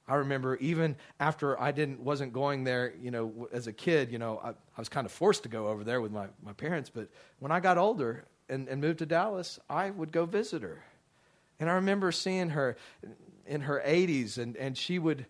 I 0.08 0.16
remember 0.16 0.56
even 0.56 0.96
after 1.20 1.60
I 1.62 1.72
didn't 1.72 2.00
wasn't 2.00 2.34
going 2.34 2.64
there, 2.64 2.94
you 3.00 3.12
know, 3.12 3.48
as 3.54 3.68
a 3.68 3.74
kid, 3.74 4.12
you 4.12 4.18
know, 4.18 4.42
I, 4.44 4.50
I 4.50 4.80
was 4.80 4.90
kind 4.90 5.06
of 5.06 5.12
forced 5.12 5.44
to 5.44 5.50
go 5.50 5.68
over 5.68 5.84
there 5.84 6.02
with 6.02 6.12
my, 6.12 6.28
my 6.44 6.54
parents. 6.54 6.90
But 6.90 7.10
when 7.38 7.52
I 7.52 7.60
got 7.60 7.78
older 7.78 8.26
and, 8.50 8.68
and 8.68 8.82
moved 8.82 9.00
to 9.00 9.06
Dallas, 9.06 9.60
I 9.70 9.92
would 9.92 10.12
go 10.12 10.26
visit 10.26 10.64
her. 10.64 10.84
And 11.60 11.70
I 11.70 11.74
remember 11.74 12.12
seeing 12.12 12.50
her 12.50 12.76
in 13.46 13.62
her 13.62 13.82
80s, 13.86 14.40
and, 14.40 14.58
and 14.58 14.76
she 14.76 14.98
would, 14.98 15.28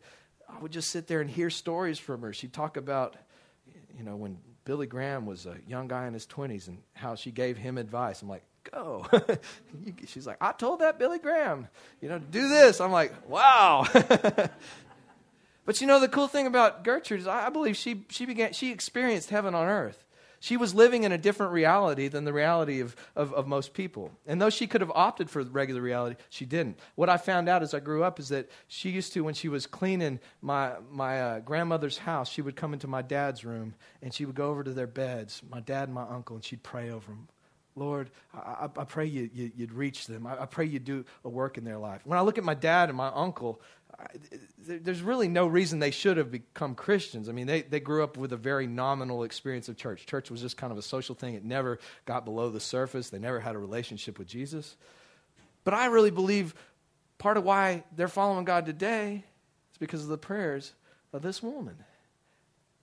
I 0.47 0.59
would 0.61 0.71
just 0.71 0.91
sit 0.91 1.07
there 1.07 1.19
and 1.19 1.29
hear 1.29 1.49
stories 1.49 1.99
from 1.99 2.21
her. 2.21 2.31
She'd 2.31 2.53
talk 2.53 2.77
about, 2.77 3.17
you 3.97 4.03
know, 4.03 4.15
when 4.15 4.37
Billy 4.65 4.87
Graham 4.87 5.25
was 5.25 5.45
a 5.45 5.57
young 5.67 5.87
guy 5.87 6.07
in 6.07 6.13
his 6.13 6.27
20s 6.27 6.67
and 6.67 6.77
how 6.93 7.15
she 7.15 7.31
gave 7.31 7.57
him 7.57 7.77
advice. 7.77 8.21
I'm 8.21 8.29
like, 8.29 8.43
go. 8.71 9.07
She's 10.05 10.27
like, 10.27 10.37
I 10.41 10.51
told 10.51 10.81
that 10.81 10.99
Billy 10.99 11.19
Graham, 11.19 11.67
you 12.01 12.09
know, 12.09 12.19
do 12.19 12.47
this. 12.49 12.79
I'm 12.79 12.91
like, 12.91 13.13
wow. 13.29 13.87
but 15.65 15.81
you 15.81 15.87
know, 15.87 15.99
the 15.99 16.07
cool 16.07 16.27
thing 16.27 16.47
about 16.47 16.83
Gertrude 16.83 17.21
is 17.21 17.27
I 17.27 17.49
believe 17.49 17.75
she, 17.77 18.05
she 18.09 18.25
began, 18.25 18.53
she 18.53 18.71
experienced 18.71 19.29
heaven 19.29 19.55
on 19.55 19.67
earth. 19.67 20.05
She 20.39 20.57
was 20.57 20.73
living 20.73 21.03
in 21.03 21.11
a 21.11 21.17
different 21.17 21.51
reality 21.51 22.07
than 22.07 22.23
the 22.23 22.33
reality 22.33 22.79
of, 22.79 22.95
of, 23.15 23.33
of, 23.33 23.47
most 23.47 23.73
people. 23.73 24.11
And 24.25 24.41
though 24.41 24.49
she 24.49 24.67
could 24.67 24.81
have 24.81 24.91
opted 24.95 25.29
for 25.29 25.43
regular 25.43 25.81
reality, 25.81 26.15
she 26.29 26.45
didn't. 26.45 26.79
What 26.95 27.09
I 27.09 27.17
found 27.17 27.49
out 27.49 27.61
as 27.61 27.73
I 27.73 27.79
grew 27.79 28.03
up 28.03 28.19
is 28.19 28.29
that 28.29 28.49
she 28.67 28.89
used 28.89 29.13
to, 29.13 29.21
when 29.21 29.33
she 29.33 29.49
was 29.49 29.67
cleaning 29.67 30.19
my, 30.41 30.73
my 30.89 31.21
uh, 31.21 31.39
grandmother's 31.39 31.97
house, 31.97 32.29
she 32.29 32.41
would 32.41 32.55
come 32.55 32.73
into 32.73 32.87
my 32.87 33.01
dad's 33.01 33.43
room 33.43 33.75
and 34.01 34.13
she 34.13 34.25
would 34.25 34.35
go 34.35 34.49
over 34.49 34.63
to 34.63 34.71
their 34.71 34.87
beds, 34.87 35.41
my 35.49 35.59
dad 35.59 35.89
and 35.89 35.93
my 35.93 36.07
uncle, 36.07 36.35
and 36.35 36.45
she'd 36.45 36.63
pray 36.63 36.89
over 36.89 37.07
them. 37.07 37.27
Lord, 37.79 38.11
I, 38.33 38.69
I 38.77 38.83
pray 38.83 39.05
you, 39.05 39.29
you, 39.33 39.51
would 39.59 39.73
reach 39.73 40.05
them. 40.05 40.27
I, 40.27 40.43
I 40.43 40.45
pray 40.45 40.65
you'd 40.65 40.85
do 40.85 41.05
a 41.23 41.29
work 41.29 41.57
in 41.57 41.63
their 41.63 41.77
life. 41.77 42.01
When 42.05 42.19
I 42.19 42.21
look 42.21 42.37
at 42.37 42.43
my 42.43 42.53
dad 42.53 42.89
and 42.89 42.97
my 42.97 43.11
uncle, 43.13 43.61
there's 44.65 45.01
really 45.01 45.27
no 45.27 45.47
reason 45.47 45.79
they 45.79 45.91
should 45.91 46.17
have 46.17 46.31
become 46.31 46.75
Christians. 46.75 47.27
I 47.27 47.31
mean, 47.31 47.47
they, 47.47 47.61
they 47.63 47.79
grew 47.79 48.03
up 48.03 48.17
with 48.17 48.33
a 48.33 48.37
very 48.37 48.67
nominal 48.67 49.23
experience 49.23 49.67
of 49.67 49.77
church. 49.77 50.05
Church 50.05 50.29
was 50.29 50.41
just 50.41 50.57
kind 50.57 50.71
of 50.71 50.77
a 50.77 50.81
social 50.81 51.15
thing, 51.15 51.33
it 51.33 51.43
never 51.43 51.79
got 52.05 52.25
below 52.25 52.49
the 52.49 52.59
surface, 52.59 53.09
they 53.09 53.19
never 53.19 53.39
had 53.39 53.55
a 53.55 53.59
relationship 53.59 54.19
with 54.19 54.27
Jesus. 54.27 54.75
But 55.63 55.73
I 55.73 55.87
really 55.87 56.11
believe 56.11 56.55
part 57.17 57.37
of 57.37 57.43
why 57.43 57.83
they're 57.95 58.07
following 58.07 58.45
God 58.45 58.65
today 58.65 59.23
is 59.71 59.77
because 59.77 60.03
of 60.03 60.09
the 60.09 60.17
prayers 60.17 60.73
of 61.11 61.21
this 61.21 61.43
woman. 61.43 61.75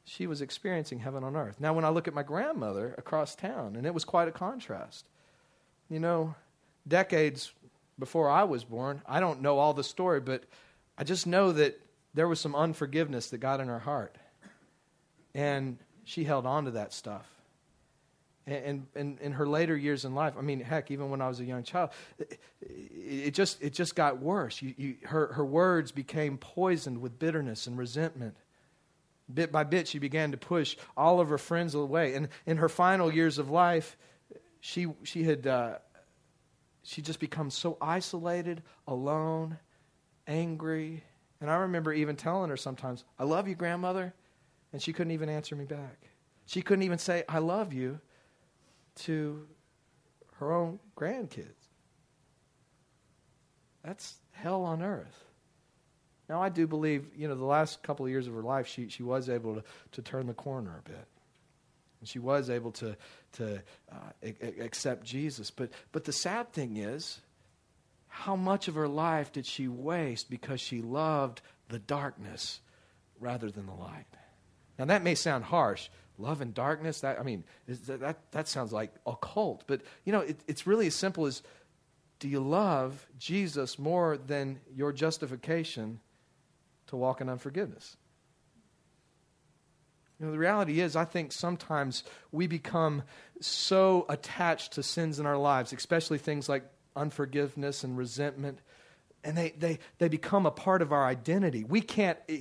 She 0.08 0.28
was 0.28 0.40
experiencing 0.40 1.00
heaven 1.00 1.24
on 1.24 1.34
earth. 1.34 1.56
Now, 1.58 1.74
when 1.74 1.84
I 1.84 1.88
look 1.88 2.06
at 2.06 2.14
my 2.14 2.22
grandmother 2.22 2.94
across 2.96 3.34
town, 3.34 3.74
and 3.74 3.84
it 3.84 3.92
was 3.92 4.04
quite 4.04 4.28
a 4.28 4.32
contrast. 4.32 5.04
You 5.90 5.98
know, 5.98 6.36
decades 6.86 7.52
before 7.98 8.30
I 8.30 8.44
was 8.44 8.62
born, 8.62 9.02
I 9.06 9.18
don't 9.18 9.42
know 9.42 9.58
all 9.58 9.74
the 9.74 9.82
story, 9.82 10.20
but 10.20 10.44
I 10.96 11.02
just 11.02 11.26
know 11.26 11.50
that 11.52 11.80
there 12.14 12.28
was 12.28 12.38
some 12.38 12.54
unforgiveness 12.54 13.30
that 13.30 13.38
got 13.38 13.58
in 13.58 13.66
her 13.66 13.80
heart. 13.80 14.16
And 15.34 15.76
she 16.04 16.22
held 16.22 16.46
on 16.46 16.66
to 16.66 16.70
that 16.72 16.92
stuff. 16.92 17.26
And, 18.46 18.86
and, 18.94 19.18
in 19.18 19.32
her 19.32 19.48
later 19.48 19.76
years 19.76 20.04
in 20.04 20.14
life, 20.14 20.34
I 20.38 20.40
mean, 20.40 20.60
heck, 20.60 20.92
even 20.92 21.10
when 21.10 21.20
I 21.20 21.26
was 21.26 21.40
a 21.40 21.44
young 21.44 21.64
child, 21.64 21.90
it, 22.16 22.38
it 22.60 23.34
just, 23.34 23.60
it 23.60 23.72
just 23.72 23.96
got 23.96 24.22
worse. 24.22 24.62
You, 24.62 24.72
you, 24.76 24.94
her, 25.02 25.32
her 25.32 25.44
words 25.44 25.90
became 25.90 26.38
poisoned 26.38 27.00
with 27.00 27.18
bitterness 27.18 27.66
and 27.66 27.76
resentment. 27.76 28.36
Bit 29.32 29.50
by 29.50 29.64
bit, 29.64 29.88
she 29.88 29.98
began 29.98 30.30
to 30.30 30.36
push 30.36 30.76
all 30.96 31.20
of 31.20 31.28
her 31.28 31.38
friends 31.38 31.74
away. 31.74 32.14
And 32.14 32.28
in 32.46 32.58
her 32.58 32.68
final 32.68 33.12
years 33.12 33.38
of 33.38 33.50
life, 33.50 33.96
she, 34.60 34.86
she 35.02 35.24
had 35.24 35.46
uh, 35.46 35.78
she 36.86 37.02
just 37.02 37.18
become 37.18 37.50
so 37.50 37.76
isolated, 37.80 38.62
alone, 38.86 39.58
angry. 40.28 41.02
And 41.40 41.50
I 41.50 41.56
remember 41.56 41.92
even 41.92 42.14
telling 42.14 42.48
her 42.48 42.56
sometimes, 42.56 43.02
I 43.18 43.24
love 43.24 43.48
you, 43.48 43.56
grandmother. 43.56 44.14
And 44.72 44.80
she 44.80 44.92
couldn't 44.92 45.10
even 45.10 45.28
answer 45.28 45.56
me 45.56 45.64
back. 45.64 46.08
She 46.46 46.62
couldn't 46.62 46.84
even 46.84 46.98
say, 46.98 47.24
I 47.28 47.38
love 47.38 47.72
you 47.72 47.98
to 49.00 49.48
her 50.34 50.52
own 50.52 50.78
grandkids. 50.96 51.66
That's 53.82 54.14
hell 54.30 54.62
on 54.62 54.80
earth. 54.80 55.25
Now, 56.28 56.42
I 56.42 56.48
do 56.48 56.66
believe, 56.66 57.06
you 57.16 57.28
know, 57.28 57.34
the 57.34 57.44
last 57.44 57.82
couple 57.82 58.04
of 58.04 58.10
years 58.10 58.26
of 58.26 58.34
her 58.34 58.42
life, 58.42 58.66
she, 58.66 58.88
she 58.88 59.02
was 59.02 59.28
able 59.28 59.56
to, 59.56 59.64
to 59.92 60.02
turn 60.02 60.26
the 60.26 60.34
corner 60.34 60.82
a 60.84 60.88
bit. 60.88 61.06
And 62.00 62.08
she 62.08 62.18
was 62.18 62.50
able 62.50 62.72
to, 62.72 62.96
to 63.34 63.62
uh, 63.92 63.96
a- 64.22 64.60
accept 64.60 65.04
Jesus. 65.04 65.50
But, 65.50 65.70
but 65.92 66.04
the 66.04 66.12
sad 66.12 66.52
thing 66.52 66.78
is, 66.78 67.20
how 68.08 68.34
much 68.34 68.66
of 68.66 68.74
her 68.74 68.88
life 68.88 69.32
did 69.32 69.46
she 69.46 69.68
waste 69.68 70.28
because 70.28 70.60
she 70.60 70.80
loved 70.80 71.42
the 71.68 71.78
darkness 71.78 72.60
rather 73.20 73.50
than 73.50 73.66
the 73.66 73.74
light? 73.74 74.06
Now, 74.78 74.86
that 74.86 75.04
may 75.04 75.14
sound 75.14 75.44
harsh. 75.44 75.88
Love 76.18 76.40
and 76.40 76.54
darkness, 76.54 77.02
that, 77.02 77.20
I 77.20 77.22
mean, 77.22 77.44
that, 77.68 78.00
that, 78.00 78.32
that 78.32 78.48
sounds 78.48 78.72
like 78.72 78.90
occult. 79.06 79.64
But, 79.66 79.82
you 80.04 80.12
know, 80.12 80.20
it, 80.20 80.40
it's 80.48 80.66
really 80.66 80.86
as 80.86 80.94
simple 80.94 81.26
as 81.26 81.42
do 82.18 82.28
you 82.28 82.40
love 82.40 83.06
Jesus 83.18 83.78
more 83.78 84.16
than 84.16 84.58
your 84.74 84.92
justification 84.92 86.00
to 86.88 86.96
walk 86.96 87.20
in 87.20 87.28
unforgiveness? 87.28 87.96
You 90.18 90.26
know, 90.26 90.32
the 90.32 90.38
reality 90.38 90.80
is, 90.80 90.96
I 90.96 91.04
think 91.04 91.32
sometimes 91.32 92.02
we 92.32 92.46
become 92.46 93.02
so 93.40 94.06
attached 94.08 94.72
to 94.72 94.82
sins 94.82 95.18
in 95.18 95.26
our 95.26 95.36
lives, 95.36 95.72
especially 95.72 96.18
things 96.18 96.48
like 96.48 96.64
unforgiveness 96.94 97.84
and 97.84 97.98
resentment, 97.98 98.60
and 99.22 99.36
they, 99.36 99.50
they, 99.58 99.78
they 99.98 100.08
become 100.08 100.46
a 100.46 100.50
part 100.50 100.80
of 100.80 100.92
our 100.92 101.04
identity. 101.04 101.64
We 101.64 101.80
can't, 101.80 102.18
eh, 102.28 102.40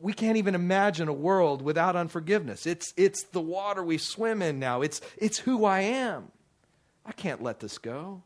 we 0.00 0.12
can't 0.12 0.36
even 0.36 0.54
imagine 0.54 1.08
a 1.08 1.12
world 1.12 1.62
without 1.62 1.96
unforgiveness. 1.96 2.66
It's, 2.66 2.92
it's 2.96 3.22
the 3.24 3.40
water 3.40 3.82
we 3.82 3.96
swim 3.96 4.42
in 4.42 4.58
now, 4.58 4.82
it's, 4.82 5.00
it's 5.16 5.38
who 5.38 5.64
I 5.64 5.80
am. 5.80 6.30
I 7.06 7.12
can't 7.12 7.42
let 7.42 7.60
this 7.60 7.78
go. 7.78 8.22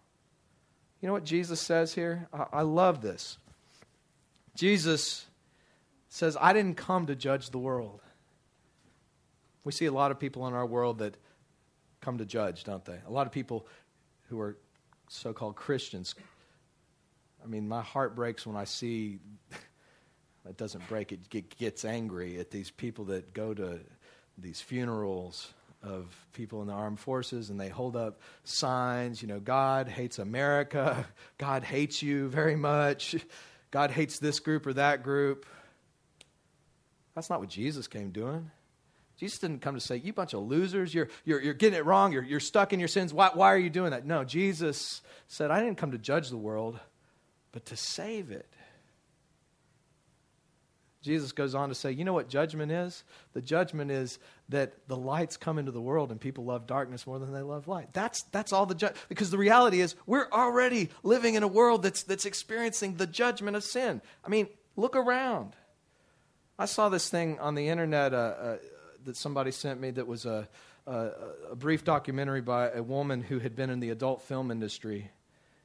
You 1.00 1.06
know 1.06 1.12
what 1.12 1.24
Jesus 1.24 1.60
says 1.60 1.94
here? 1.94 2.28
I, 2.32 2.46
I 2.52 2.62
love 2.62 3.02
this. 3.02 3.38
Jesus 4.56 5.26
says, 6.10 6.36
I 6.38 6.52
didn't 6.52 6.76
come 6.76 7.06
to 7.06 7.16
judge 7.16 7.50
the 7.50 7.58
world. 7.58 8.00
We 9.64 9.72
see 9.72 9.86
a 9.86 9.92
lot 9.92 10.10
of 10.10 10.18
people 10.18 10.46
in 10.48 10.54
our 10.54 10.66
world 10.66 10.98
that 10.98 11.16
come 12.00 12.18
to 12.18 12.26
judge, 12.26 12.64
don't 12.64 12.84
they? 12.84 12.98
A 13.06 13.10
lot 13.10 13.26
of 13.26 13.32
people 13.32 13.66
who 14.28 14.40
are 14.40 14.56
so 15.08 15.32
called 15.32 15.56
Christians. 15.56 16.14
I 17.42 17.46
mean, 17.46 17.68
my 17.68 17.80
heart 17.80 18.14
breaks 18.16 18.46
when 18.46 18.56
I 18.56 18.64
see, 18.64 19.18
it 20.48 20.56
doesn't 20.56 20.86
break, 20.88 21.12
it 21.12 21.56
gets 21.56 21.84
angry 21.84 22.38
at 22.38 22.50
these 22.50 22.70
people 22.70 23.06
that 23.06 23.32
go 23.32 23.54
to 23.54 23.78
these 24.36 24.60
funerals 24.60 25.52
of 25.82 26.14
people 26.32 26.60
in 26.60 26.66
the 26.66 26.74
armed 26.74 27.00
forces 27.00 27.50
and 27.50 27.58
they 27.58 27.68
hold 27.68 27.96
up 27.96 28.20
signs, 28.44 29.22
you 29.22 29.28
know, 29.28 29.40
God 29.40 29.88
hates 29.88 30.18
America, 30.18 31.06
God 31.38 31.62
hates 31.62 32.02
you 32.02 32.28
very 32.28 32.56
much, 32.56 33.16
God 33.70 33.90
hates 33.92 34.18
this 34.18 34.40
group 34.40 34.66
or 34.66 34.72
that 34.72 35.02
group. 35.02 35.46
That's 37.14 37.30
not 37.30 37.40
what 37.40 37.48
Jesus 37.48 37.86
came 37.86 38.10
doing. 38.10 38.50
Jesus 39.18 39.38
didn't 39.38 39.60
come 39.60 39.74
to 39.74 39.80
say, 39.80 39.96
You 39.96 40.12
bunch 40.12 40.32
of 40.32 40.42
losers, 40.42 40.94
you're, 40.94 41.08
you're, 41.24 41.42
you're 41.42 41.54
getting 41.54 41.78
it 41.78 41.84
wrong, 41.84 42.12
you're, 42.12 42.22
you're 42.22 42.40
stuck 42.40 42.72
in 42.72 42.80
your 42.80 42.88
sins. 42.88 43.12
Why, 43.12 43.30
why 43.34 43.52
are 43.52 43.58
you 43.58 43.68
doing 43.68 43.90
that? 43.90 44.06
No, 44.06 44.24
Jesus 44.24 45.02
said, 45.28 45.50
I 45.50 45.60
didn't 45.60 45.76
come 45.76 45.92
to 45.92 45.98
judge 45.98 46.30
the 46.30 46.38
world, 46.38 46.80
but 47.52 47.66
to 47.66 47.76
save 47.76 48.30
it. 48.30 48.48
Jesus 51.02 51.32
goes 51.32 51.54
on 51.54 51.70
to 51.70 51.74
say, 51.74 51.92
You 51.92 52.04
know 52.04 52.12
what 52.12 52.28
judgment 52.28 52.70
is? 52.72 53.04
The 53.32 53.40
judgment 53.40 53.90
is 53.90 54.18
that 54.50 54.74
the 54.86 54.96
lights 54.96 55.36
come 55.36 55.58
into 55.58 55.72
the 55.72 55.80
world 55.80 56.10
and 56.10 56.20
people 56.20 56.44
love 56.44 56.66
darkness 56.66 57.06
more 57.06 57.18
than 57.18 57.32
they 57.32 57.42
love 57.42 57.68
light. 57.68 57.92
That's, 57.92 58.22
that's 58.32 58.52
all 58.52 58.66
the 58.66 58.74
judge. 58.74 58.94
Because 59.08 59.30
the 59.30 59.38
reality 59.38 59.80
is, 59.80 59.96
we're 60.06 60.28
already 60.30 60.90
living 61.02 61.34
in 61.34 61.42
a 61.42 61.48
world 61.48 61.82
that's, 61.82 62.02
that's 62.02 62.26
experiencing 62.26 62.96
the 62.96 63.06
judgment 63.06 63.56
of 63.56 63.64
sin. 63.64 64.02
I 64.24 64.28
mean, 64.28 64.48
look 64.76 64.94
around. 64.94 65.56
I 66.60 66.66
saw 66.66 66.90
this 66.90 67.08
thing 67.08 67.38
on 67.38 67.54
the 67.54 67.68
internet. 67.68 68.12
Uh, 68.12 68.16
uh, 68.16 68.56
that 69.04 69.16
somebody 69.16 69.50
sent 69.50 69.80
me 69.80 69.92
that 69.92 70.06
was 70.06 70.26
a, 70.26 70.46
a, 70.86 71.10
a 71.52 71.56
brief 71.56 71.84
documentary 71.84 72.42
by 72.42 72.70
a 72.70 72.82
woman 72.82 73.22
who 73.22 73.38
had 73.38 73.56
been 73.56 73.70
in 73.70 73.80
the 73.80 73.88
adult 73.88 74.20
film 74.20 74.50
industry. 74.50 75.10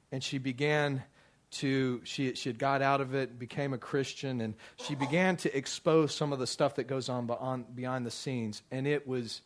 And 0.09 0.23
she 0.23 0.37
began 0.37 1.03
to 1.51 1.99
she 2.05 2.33
she 2.35 2.47
had 2.47 2.57
got 2.57 2.81
out 2.81 3.01
of 3.01 3.13
it, 3.13 3.37
became 3.37 3.73
a 3.73 3.77
Christian, 3.77 4.39
and 4.39 4.55
she 4.77 4.95
began 4.95 5.35
to 5.37 5.57
expose 5.57 6.15
some 6.15 6.31
of 6.31 6.39
the 6.39 6.47
stuff 6.47 6.75
that 6.75 6.85
goes 6.85 7.09
on 7.09 7.27
beyond, 7.27 7.75
behind 7.75 8.05
the 8.05 8.11
scenes, 8.11 8.61
and 8.71 8.87
it 8.87 9.05
was 9.05 9.41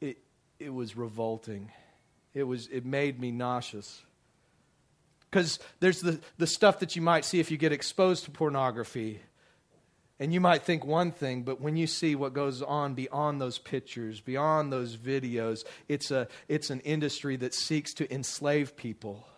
it 0.00 0.18
it 0.60 0.72
was 0.72 0.96
revolting. 0.96 1.72
It 2.34 2.44
was 2.44 2.68
it 2.68 2.84
made 2.84 3.18
me 3.18 3.32
nauseous. 3.32 4.00
Because 5.28 5.58
there's 5.80 6.00
the, 6.00 6.20
the 6.38 6.46
stuff 6.46 6.78
that 6.78 6.94
you 6.94 7.02
might 7.02 7.24
see 7.24 7.40
if 7.40 7.50
you 7.50 7.56
get 7.56 7.72
exposed 7.72 8.26
to 8.26 8.30
pornography. 8.30 9.20
And 10.24 10.32
you 10.32 10.40
might 10.40 10.62
think 10.62 10.86
one 10.86 11.12
thing, 11.12 11.42
but 11.42 11.60
when 11.60 11.76
you 11.76 11.86
see 11.86 12.14
what 12.14 12.32
goes 12.32 12.62
on 12.62 12.94
beyond 12.94 13.42
those 13.42 13.58
pictures, 13.58 14.22
beyond 14.22 14.72
those 14.72 14.96
videos, 14.96 15.66
it's, 15.86 16.10
a, 16.10 16.28
it's 16.48 16.70
an 16.70 16.80
industry 16.80 17.36
that 17.36 17.52
seeks 17.52 17.92
to 17.92 18.10
enslave 18.10 18.74
people. 18.74 19.28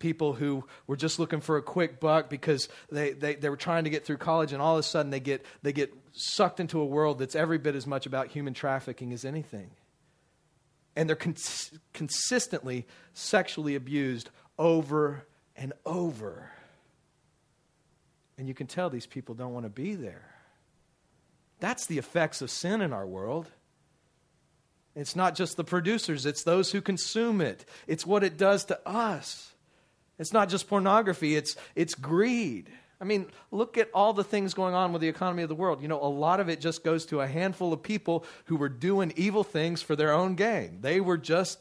People 0.00 0.32
who 0.32 0.64
were 0.88 0.96
just 0.96 1.20
looking 1.20 1.40
for 1.40 1.58
a 1.58 1.62
quick 1.62 2.00
buck 2.00 2.28
because 2.28 2.68
they, 2.90 3.12
they, 3.12 3.36
they 3.36 3.48
were 3.48 3.56
trying 3.56 3.84
to 3.84 3.90
get 3.90 4.04
through 4.04 4.16
college, 4.16 4.52
and 4.52 4.60
all 4.60 4.74
of 4.74 4.80
a 4.80 4.82
sudden 4.82 5.12
they 5.12 5.20
get, 5.20 5.46
they 5.62 5.72
get 5.72 5.94
sucked 6.10 6.58
into 6.58 6.80
a 6.80 6.84
world 6.84 7.20
that's 7.20 7.36
every 7.36 7.58
bit 7.58 7.76
as 7.76 7.86
much 7.86 8.04
about 8.04 8.26
human 8.26 8.54
trafficking 8.54 9.12
as 9.12 9.24
anything. 9.24 9.70
And 10.96 11.08
they're 11.08 11.14
cons- 11.14 11.70
consistently 11.92 12.84
sexually 13.14 13.76
abused 13.76 14.30
over 14.58 15.24
and 15.54 15.72
over. 15.86 16.50
And 18.38 18.48
you 18.48 18.54
can 18.54 18.68
tell 18.68 18.88
these 18.88 19.06
people 19.06 19.34
don't 19.34 19.52
want 19.52 19.66
to 19.66 19.70
be 19.70 19.96
there. 19.96 20.34
That's 21.60 21.86
the 21.86 21.98
effects 21.98 22.40
of 22.40 22.50
sin 22.50 22.80
in 22.80 22.92
our 22.92 23.06
world. 23.06 23.50
It's 24.94 25.16
not 25.16 25.34
just 25.34 25.56
the 25.56 25.64
producers, 25.64 26.24
it's 26.24 26.44
those 26.44 26.72
who 26.72 26.80
consume 26.80 27.40
it. 27.40 27.64
It's 27.86 28.06
what 28.06 28.24
it 28.24 28.36
does 28.36 28.64
to 28.66 28.88
us. 28.88 29.52
It's 30.18 30.32
not 30.32 30.48
just 30.48 30.68
pornography, 30.68 31.36
it's, 31.36 31.56
it's 31.76 31.94
greed. 31.94 32.70
I 33.00 33.04
mean, 33.04 33.26
look 33.52 33.78
at 33.78 33.90
all 33.94 34.12
the 34.12 34.24
things 34.24 34.54
going 34.54 34.74
on 34.74 34.92
with 34.92 35.00
the 35.00 35.08
economy 35.08 35.44
of 35.44 35.48
the 35.48 35.54
world. 35.54 35.82
You 35.82 35.88
know, 35.88 36.02
a 36.02 36.08
lot 36.08 36.40
of 36.40 36.48
it 36.48 36.60
just 36.60 36.82
goes 36.82 37.06
to 37.06 37.20
a 37.20 37.28
handful 37.28 37.72
of 37.72 37.82
people 37.82 38.24
who 38.46 38.56
were 38.56 38.68
doing 38.68 39.12
evil 39.14 39.44
things 39.44 39.82
for 39.82 39.94
their 39.94 40.12
own 40.12 40.34
gain. 40.34 40.78
They 40.80 41.00
were 41.00 41.18
just, 41.18 41.60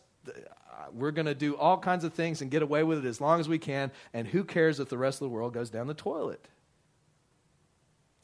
we're 0.92 1.12
going 1.12 1.28
to 1.28 1.36
do 1.36 1.56
all 1.56 1.78
kinds 1.78 2.04
of 2.04 2.14
things 2.14 2.42
and 2.42 2.50
get 2.50 2.64
away 2.64 2.82
with 2.82 3.06
it 3.06 3.08
as 3.08 3.22
long 3.22 3.40
as 3.40 3.48
we 3.48 3.60
can, 3.60 3.92
and 4.14 4.28
who 4.28 4.44
cares 4.44 4.80
if 4.80 4.90
the 4.90 4.98
rest 4.98 5.22
of 5.22 5.26
the 5.26 5.30
world 5.30 5.54
goes 5.54 5.70
down 5.70 5.86
the 5.86 5.94
toilet? 5.94 6.48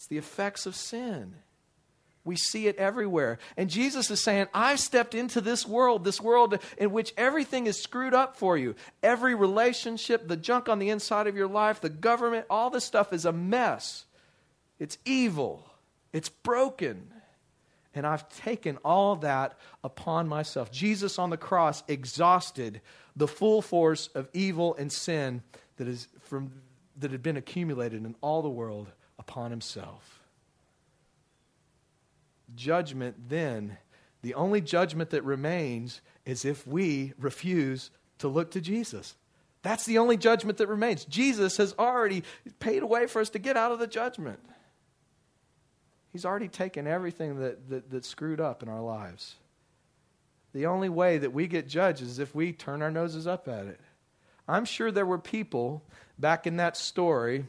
It's 0.04 0.10
the 0.10 0.18
effects 0.18 0.66
of 0.66 0.76
sin. 0.76 1.34
We 2.26 2.36
see 2.36 2.68
it 2.68 2.76
everywhere. 2.76 3.40
And 3.56 3.70
Jesus 3.70 4.12
is 4.12 4.22
saying, 4.22 4.48
I've 4.54 4.82
stepped 4.82 5.16
into 5.16 5.40
this 5.40 5.66
world, 5.66 6.04
this 6.04 6.20
world 6.20 6.60
in 6.78 6.92
which 6.92 7.14
everything 7.16 7.68
is 7.68 7.82
screwed 7.82 8.14
up 8.14 8.36
for 8.36 8.58
you. 8.58 8.76
Every 9.02 9.34
relationship, 9.34 10.28
the 10.28 10.36
junk 10.36 10.68
on 10.68 10.80
the 10.80 10.90
inside 10.90 11.28
of 11.28 11.38
your 11.38 11.48
life, 11.48 11.80
the 11.80 11.88
government, 11.88 12.48
all 12.50 12.70
this 12.70 12.84
stuff 12.84 13.14
is 13.14 13.24
a 13.24 13.32
mess. 13.32 14.04
It's 14.78 14.98
evil. 15.06 15.66
It's 16.12 16.28
broken. 16.28 17.10
And 17.96 18.06
I've 18.06 18.28
taken 18.28 18.80
all 18.84 19.16
that 19.18 19.58
upon 19.86 20.28
myself. 20.28 20.70
Jesus 20.70 21.18
on 21.18 21.30
the 21.30 21.38
cross 21.38 21.82
exhausted 21.88 22.82
the 23.16 23.30
full 23.30 23.62
force 23.62 24.08
of 24.08 24.28
evil 24.34 24.76
and 24.76 24.92
sin 24.92 25.44
that, 25.78 25.88
is 25.88 26.10
from, 26.24 26.52
that 26.98 27.12
had 27.12 27.24
been 27.24 27.38
accumulated 27.38 28.04
in 28.04 28.18
all 28.20 28.42
the 28.42 28.50
world 28.50 28.92
upon 29.28 29.52
himself. 29.52 30.20
Judgment, 32.56 33.30
then, 33.30 33.78
the 34.22 34.34
only 34.34 34.60
judgment 34.60 35.12
that 35.12 35.24
remains 35.24 36.02
is 36.26 36.44
if 36.46 36.68
we 36.68 37.14
refuse 37.18 37.90
to 38.20 38.28
look 38.28 38.52
to 38.52 38.62
Jesus. 38.62 39.16
That's 39.62 39.86
the 39.86 39.98
only 39.98 40.18
judgment 40.18 40.58
that 40.58 40.68
remains. 40.68 41.06
Jesus 41.06 41.56
has 41.58 41.74
already 41.80 42.24
paid 42.60 42.84
a 42.84 42.88
way 42.88 43.08
for 43.08 43.22
us 43.22 43.30
to 43.30 43.40
get 43.40 43.56
out 43.56 43.72
of 43.72 43.80
the 43.80 43.88
judgment. 43.88 44.40
He's 46.12 46.26
already 46.26 46.50
taken 46.50 46.86
everything 46.86 47.40
that, 47.40 47.90
that, 47.90 48.06
screwed 48.06 48.42
up 48.42 48.62
in 48.62 48.70
our 48.70 48.82
lives. 48.82 49.36
The 50.54 50.68
only 50.68 50.90
way 50.90 51.18
that 51.18 51.34
we 51.34 51.48
get 51.48 51.68
judged 51.68 52.02
is 52.02 52.20
if 52.20 52.36
we 52.36 52.52
turn 52.52 52.82
our 52.82 52.92
noses 52.92 53.26
up 53.26 53.48
at 53.48 53.66
it. 53.66 53.80
I'm 54.48 54.66
sure 54.66 54.92
there 54.92 55.06
were 55.06 55.18
people 55.18 55.82
back 56.20 56.46
in 56.46 56.58
that 56.58 56.78
story 56.78 57.46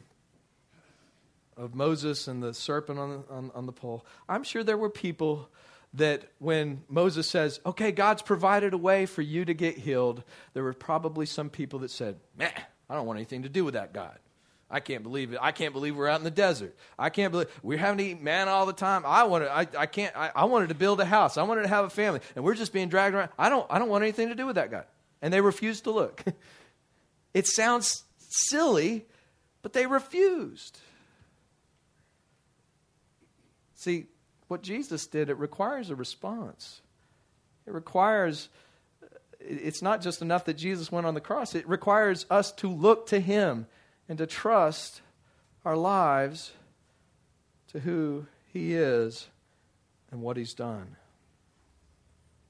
of 1.57 1.75
Moses 1.75 2.27
and 2.27 2.41
the 2.41 2.53
serpent 2.53 2.99
on 2.99 3.23
on, 3.29 3.51
on 3.53 3.65
the 3.65 3.71
pole, 3.71 4.05
I'm 4.27 4.43
sure 4.43 4.63
there 4.63 4.77
were 4.77 4.89
people 4.89 5.49
that 5.95 6.23
when 6.39 6.83
Moses 6.89 7.27
says, 7.27 7.59
okay, 7.65 7.91
God's 7.91 8.21
provided 8.21 8.73
a 8.73 8.77
way 8.77 9.05
for 9.05 9.21
you 9.21 9.45
to 9.45 9.53
get 9.53 9.77
healed, 9.77 10.23
there 10.53 10.63
were 10.63 10.73
probably 10.73 11.25
some 11.25 11.49
people 11.49 11.79
that 11.79 11.91
said, 11.91 12.17
meh, 12.37 12.51
I 12.89 12.95
don't 12.95 13.05
want 13.05 13.17
anything 13.17 13.43
to 13.43 13.49
do 13.49 13.63
with 13.63 13.73
that 13.73 13.93
God. 13.93 14.17
I 14.69 14.79
can't 14.79 15.03
believe 15.03 15.31
it. 15.31 15.39
I 15.41 15.51
can't 15.51 15.73
believe 15.73 15.95
we're 15.95 16.07
out 16.07 16.19
in 16.19 16.23
the 16.23 16.31
desert. 16.31 16.75
I 16.97 17.09
can't 17.09 17.31
believe 17.31 17.47
we're 17.61 17.77
having 17.77 17.99
to 17.99 18.03
eat 18.03 18.21
manna 18.21 18.51
all 18.51 18.65
the 18.65 18.73
time. 18.73 19.03
I 19.05 19.23
wanted, 19.23 19.47
I, 19.49 19.67
I 19.77 19.85
can't, 19.85 20.15
I, 20.17 20.31
I 20.35 20.45
wanted 20.45 20.69
to 20.69 20.75
build 20.75 20.99
a 20.99 21.05
house. 21.05 21.37
I 21.37 21.43
wanted 21.43 21.63
to 21.63 21.67
have 21.67 21.85
a 21.85 21.89
family. 21.89 22.19
And 22.35 22.43
we're 22.43 22.55
just 22.55 22.73
being 22.73 22.89
dragged 22.89 23.15
around. 23.15 23.29
I 23.37 23.49
don't, 23.49 23.65
I 23.69 23.79
don't 23.79 23.89
want 23.89 24.03
anything 24.03 24.29
to 24.29 24.35
do 24.35 24.45
with 24.45 24.55
that 24.55 24.71
God. 24.71 24.85
And 25.21 25.31
they 25.31 25.39
refused 25.39 25.83
to 25.83 25.91
look. 25.91 26.23
it 27.33 27.47
sounds 27.47 28.03
silly, 28.17 29.05
but 29.61 29.73
they 29.73 29.85
refused. 29.85 30.79
See, 33.85 34.07
what 34.47 34.63
Jesus 34.63 35.05
did, 35.05 35.29
it 35.29 35.37
requires 35.37 35.91
a 35.91 35.95
response. 35.95 36.81
It 37.67 37.73
requires, 37.75 38.49
it's 39.39 39.83
not 39.83 40.01
just 40.01 40.23
enough 40.23 40.45
that 40.45 40.55
Jesus 40.55 40.91
went 40.91 41.05
on 41.05 41.13
the 41.13 41.21
cross, 41.21 41.53
it 41.53 41.69
requires 41.69 42.25
us 42.31 42.51
to 42.53 42.67
look 42.67 43.05
to 43.09 43.19
Him 43.19 43.67
and 44.09 44.17
to 44.17 44.25
trust 44.25 45.01
our 45.63 45.77
lives 45.77 46.53
to 47.73 47.79
who 47.79 48.25
He 48.51 48.73
is 48.73 49.27
and 50.09 50.19
what 50.19 50.35
He's 50.35 50.55
done. 50.55 50.95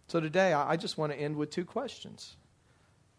So 0.08 0.22
today, 0.22 0.54
I 0.54 0.78
just 0.78 0.98
want 0.98 1.12
to 1.12 1.20
end 1.20 1.36
with 1.36 1.50
two 1.50 1.66
questions. 1.66 2.38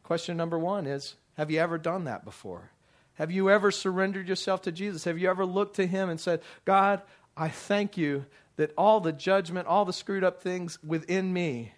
Question 0.04 0.38
number 0.38 0.58
one 0.58 0.86
is 0.86 1.16
Have 1.36 1.50
you 1.50 1.60
ever 1.60 1.76
done 1.76 2.04
that 2.04 2.24
before? 2.24 2.70
Have 3.16 3.30
you 3.30 3.50
ever 3.50 3.70
surrendered 3.70 4.26
yourself 4.26 4.62
to 4.62 4.72
Jesus? 4.72 5.04
Have 5.04 5.18
you 5.18 5.28
ever 5.28 5.44
looked 5.44 5.76
to 5.76 5.86
Him 5.86 6.08
and 6.08 6.18
said, 6.18 6.40
God, 6.64 7.02
I 7.36 7.48
thank 7.48 7.96
you 7.96 8.24
that 8.56 8.72
all 8.78 9.00
the 9.00 9.12
judgment, 9.12 9.66
all 9.66 9.84
the 9.84 9.92
screwed 9.92 10.24
up 10.24 10.42
things 10.42 10.78
within 10.82 11.32
me, 11.32 11.72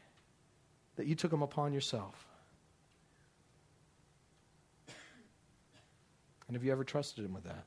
that 0.97 1.07
you 1.07 1.15
took 1.15 1.31
them 1.31 1.43
upon 1.43 1.73
yourself. 1.73 2.27
And 6.47 6.57
have 6.57 6.65
you 6.65 6.73
ever 6.73 6.85
trusted 6.85 7.25
Him 7.25 7.35
with 7.35 7.45
that? 7.45 7.65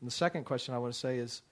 And 0.00 0.10
the 0.10 0.14
second 0.14 0.44
question 0.44 0.74
I 0.74 0.78
want 0.78 0.92
to 0.92 0.98
say 0.98 1.18
is 1.18 1.42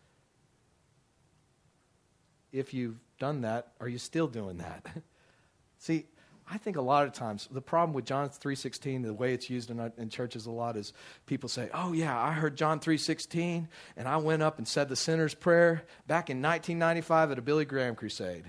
if 2.53 2.75
you've 2.75 3.01
done 3.19 3.41
that, 3.41 3.73
are 3.81 3.89
you 3.89 3.99
still 3.99 4.29
doing 4.29 4.59
that? 4.59 4.87
See, 5.79 6.07
I 6.51 6.59
think 6.59 6.77
a 6.77 6.83
lot 6.83 7.07
of 7.07 7.13
times 7.13 7.49
the 7.51 7.63
problem 7.63 7.95
with 7.95 8.05
John 8.05 8.29
3:16, 8.29 9.03
the 9.03 9.15
way 9.15 9.33
it's 9.33 9.49
used 9.49 9.71
in, 9.71 9.81
uh, 9.81 9.91
in, 9.97 10.09
churches 10.09 10.47
a 10.47 10.51
lot 10.51 10.77
is 10.77 10.93
people 11.27 11.49
say, 11.49 11.71
"Oh 11.73 11.93
yeah, 11.93 12.21
I 12.21 12.33
heard 12.33 12.57
John 12.57 12.81
3:16 12.81 13.69
and 13.97 14.09
I 14.09 14.17
went 14.17 14.43
up 14.43 14.59
and 14.59 14.67
said 14.67 14.89
the 14.89 14.97
sinner's 14.97 15.35
prayer 15.35 15.85
back 16.07 16.31
in 16.31 16.43
1995 16.43 17.31
at 17.31 17.39
a 17.39 17.43
Billy 17.43 17.65
Graham 17.65 17.95
crusade. 17.95 18.45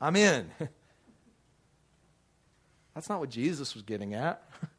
I'm 0.00 0.16
in." 0.16 0.50
That's 2.94 3.08
not 3.08 3.20
what 3.20 3.30
Jesus 3.30 3.74
was 3.74 3.82
getting 3.82 4.14
at. 4.14 4.42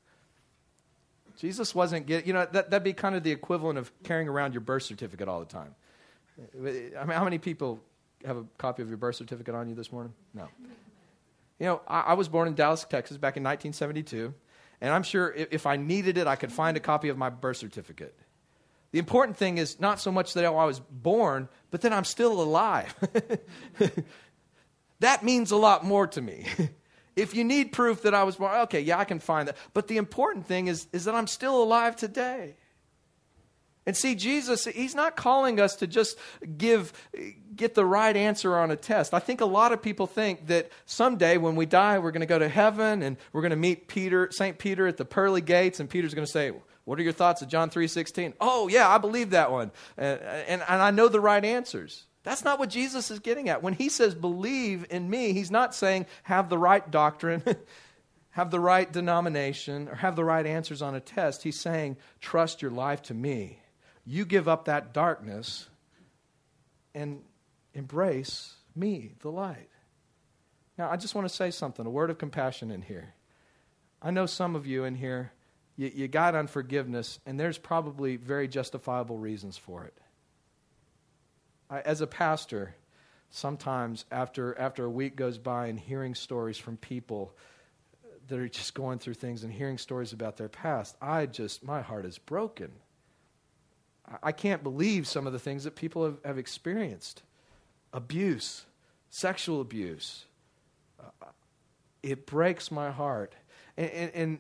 Jesus 1.38 1.74
wasn't 1.74 2.06
getting, 2.06 2.28
you 2.28 2.34
know, 2.34 2.46
that, 2.52 2.70
that'd 2.70 2.84
be 2.84 2.94
kind 2.94 3.16
of 3.16 3.24
the 3.24 3.32
equivalent 3.32 3.80
of 3.80 3.92
carrying 4.04 4.28
around 4.28 4.54
your 4.54 4.62
birth 4.62 4.84
certificate 4.84 5.28
all 5.28 5.40
the 5.40 5.46
time. 5.46 5.74
I 6.56 6.60
mean, 6.60 6.92
how 6.94 7.24
many 7.24 7.40
people 7.40 7.80
have 8.26 8.38
a 8.38 8.46
copy 8.58 8.84
of 8.84 8.90
your 8.90 8.98
birth 8.98 9.16
certificate 9.16 9.56
on 9.56 9.68
you 9.70 9.76
this 9.76 9.92
morning? 9.92 10.14
No. 10.34 10.48
You 11.62 11.68
know, 11.68 11.82
I, 11.88 12.00
I 12.00 12.14
was 12.14 12.28
born 12.28 12.48
in 12.48 12.56
Dallas, 12.56 12.84
Texas 12.90 13.18
back 13.18 13.38
in 13.38 13.44
1972, 13.44 14.34
and 14.82 14.92
I'm 14.92 15.04
sure 15.04 15.32
if, 15.32 15.50
if 15.52 15.66
I 15.68 15.76
needed 15.76 16.18
it, 16.18 16.26
I 16.26 16.36
could 16.36 16.52
find 16.52 16.76
a 16.76 16.80
copy 16.80 17.10
of 17.10 17.20
my 17.20 17.30
birth 17.30 17.58
certificate. 17.58 18.18
The 18.94 18.98
important 18.98 19.38
thing 19.38 19.60
is 19.60 19.80
not 19.80 20.00
so 20.00 20.12
much 20.12 20.34
that 20.34 20.44
I 20.44 20.50
was 20.50 20.80
born, 20.80 21.48
but 21.70 21.82
that 21.82 21.94
I'm 21.94 22.04
still 22.04 22.42
alive. 22.42 22.96
that 25.02 25.24
means 25.24 25.52
a 25.52 25.56
lot 25.56 25.86
more 25.86 26.08
to 26.08 26.20
me. 26.20 26.48
if 27.16 27.36
you 27.36 27.44
need 27.44 27.74
proof 27.74 28.02
that 28.02 28.16
I 28.16 28.24
was 28.24 28.38
born, 28.38 28.56
okay, 28.62 28.82
yeah, 28.82 28.98
I 28.98 29.06
can 29.06 29.20
find 29.20 29.48
that. 29.48 29.56
But 29.76 29.88
the 29.88 29.98
important 29.98 30.48
thing 30.48 30.66
is, 30.66 30.88
is 30.92 31.06
that 31.06 31.14
I'm 31.14 31.28
still 31.28 31.62
alive 31.62 31.96
today. 31.96 32.56
And 33.86 33.98
see, 33.98 34.14
Jesus, 34.14 34.66
he's 34.66 34.94
not 34.94 35.16
calling 35.16 35.60
us 35.60 35.76
to 35.78 35.88
just 35.88 36.18
give, 36.58 36.94
get 37.56 37.74
the 37.74 37.86
right 37.86 38.16
answer 38.16 38.56
on 38.56 38.70
a 38.70 38.76
test. 38.76 39.14
I 39.14 39.20
think 39.20 39.42
a 39.42 39.46
lot 39.46 39.72
of 39.72 39.82
people 39.82 40.06
think 40.06 40.48
that 40.48 40.70
someday 40.86 41.38
when 41.38 41.56
we 41.56 41.66
die, 41.66 41.98
we're 41.98 42.12
going 42.12 42.22
to 42.22 42.28
go 42.28 42.38
to 42.38 42.48
heaven 42.48 43.02
and 43.02 43.18
we're 43.34 43.42
going 43.42 43.52
to 43.52 43.56
meet 43.56 43.88
Peter, 43.88 44.30
St. 44.32 44.60
Peter 44.60 44.86
at 44.86 44.98
the 44.98 45.06
pearly 45.06 45.42
gates, 45.42 45.80
and 45.80 45.90
Peter's 45.90 46.14
going 46.14 46.28
to 46.28 46.32
say, 46.32 46.52
what 46.86 47.00
are 47.00 47.04
your 47.04 47.12
thoughts 47.12 47.42
of 47.42 47.48
John 47.48 47.72
3.16? 47.72 48.34
Oh, 48.40 48.68
yeah, 48.68 48.88
I 48.88 49.00
believe 49.00 49.32
that 49.32 49.52
one. 49.52 49.72
And, 49.98 50.20
and, 50.22 50.64
and 50.68 50.82
I 50.82 50.92
know 50.92 51.08
the 51.08 51.20
right 51.20 51.44
answers. 51.44 52.06
That's 52.24 52.44
not 52.44 52.60
what 52.60 52.70
Jesus 52.70 53.10
is 53.10 53.18
getting 53.18 53.50
at. 53.50 53.64
When 53.64 53.74
he 53.74 53.90
says 53.90 54.14
believe 54.14 54.86
in 54.92 55.10
me, 55.10 55.34
he's 55.34 55.50
not 55.50 55.74
saying 55.74 56.06
have 56.24 56.50
the 56.50 56.58
right 56.58 56.90
doctrine, 56.92 57.44
have 58.30 58.52
the 58.52 58.60
right 58.60 58.92
denomination, 58.92 59.90
or 59.90 59.96
have 59.96 60.16
the 60.16 60.24
right 60.24 60.46
answers 60.46 60.84
on 60.84 60.94
a 60.94 61.00
test. 61.00 61.42
He's 61.42 61.60
saying 61.60 61.98
trust 62.20 62.62
your 62.62 62.70
life 62.70 63.02
to 63.04 63.16
me 63.16 63.61
you 64.06 64.26
give 64.26 64.48
up 64.48 64.66
that 64.66 64.94
darkness 64.94 65.68
and 66.94 67.22
embrace 67.74 68.56
me, 68.76 69.14
the 69.20 69.30
light. 69.30 69.70
Now, 70.78 70.90
I 70.90 70.98
just 70.98 71.16
want 71.16 71.28
to 71.28 71.34
say 71.34 71.52
something, 71.52 71.86
a 71.86 71.90
word 71.90 72.10
of 72.10 72.18
compassion 72.18 72.72
in 72.72 72.82
here. 72.82 73.14
I 74.02 74.12
know 74.12 74.26
some 74.26 74.56
of 74.56 74.66
you 74.66 74.84
in 74.84 74.96
here, 74.96 75.32
you, 75.76 75.92
you 75.94 76.08
got 76.08 76.36
unforgiveness, 76.36 77.20
and 77.26 77.40
there's 77.40 77.58
probably 77.58 78.16
very 78.16 78.48
justifiable 78.48 79.18
reasons 79.18 79.58
for 79.58 79.86
it. 79.86 79.98
I, 81.70 81.82
as 81.82 82.02
a 82.02 82.08
pastor, 82.08 82.76
sometimes 83.30 84.06
after, 84.12 84.58
after 84.58 84.86
a 84.86 84.90
week 84.90 85.16
goes 85.16 85.38
by 85.38 85.68
and 85.68 85.80
hearing 85.80 86.16
stories 86.16 86.58
from 86.58 86.78
people 86.78 87.36
that 88.28 88.40
are 88.40 88.50
just 88.50 88.74
going 88.74 89.00
through 89.00 89.14
things 89.16 89.44
and 89.44 89.54
hearing 89.54 89.78
stories 89.78 90.14
about 90.14 90.38
their 90.38 90.50
past, 90.50 90.96
I 91.02 91.28
just, 91.28 91.64
my 91.64 91.82
heart 91.82 92.06
is 92.06 92.18
broken. 92.18 92.72
I 94.22 94.32
can't 94.32 94.64
believe 94.64 95.08
some 95.08 95.28
of 95.28 95.34
the 95.34 95.40
things 95.40 95.64
that 95.64 95.76
people 95.76 96.06
have, 96.06 96.18
have 96.26 96.38
experienced 96.38 97.24
abuse, 97.94 98.66
sexual 99.10 99.62
abuse. 99.62 100.26
Uh, 101.00 101.26
it 102.04 102.26
breaks 102.26 102.72
my 102.72 102.92
heart. 102.92 103.34
And, 103.78 104.12
and, 104.14 104.40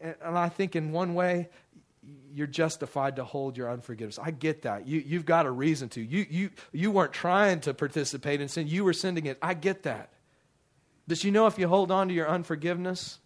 and, 0.00 0.16
I 0.24 0.48
think, 0.48 0.76
in 0.76 0.92
one 0.92 1.14
way, 1.14 1.48
you're 2.32 2.46
justified 2.46 3.16
to 3.16 3.24
hold 3.24 3.56
your 3.56 3.70
unforgiveness. 3.70 4.18
I 4.18 4.30
get 4.30 4.62
that. 4.62 4.86
You, 4.86 5.02
you've 5.04 5.26
got 5.26 5.46
a 5.46 5.50
reason 5.50 5.88
to. 5.90 6.00
You, 6.00 6.26
you, 6.28 6.50
you 6.72 6.90
weren't 6.90 7.12
trying 7.12 7.60
to 7.60 7.74
participate 7.74 8.40
in 8.40 8.48
sin, 8.48 8.66
you 8.66 8.84
were 8.84 8.92
sending 8.92 9.26
it. 9.26 9.38
I 9.40 9.54
get 9.54 9.84
that. 9.84 10.10
But 11.06 11.22
you 11.24 11.30
know 11.30 11.46
if 11.46 11.58
you 11.58 11.68
hold 11.68 11.90
on 11.90 12.08
to 12.08 12.14
your 12.14 12.28
unforgiveness, 12.28 13.18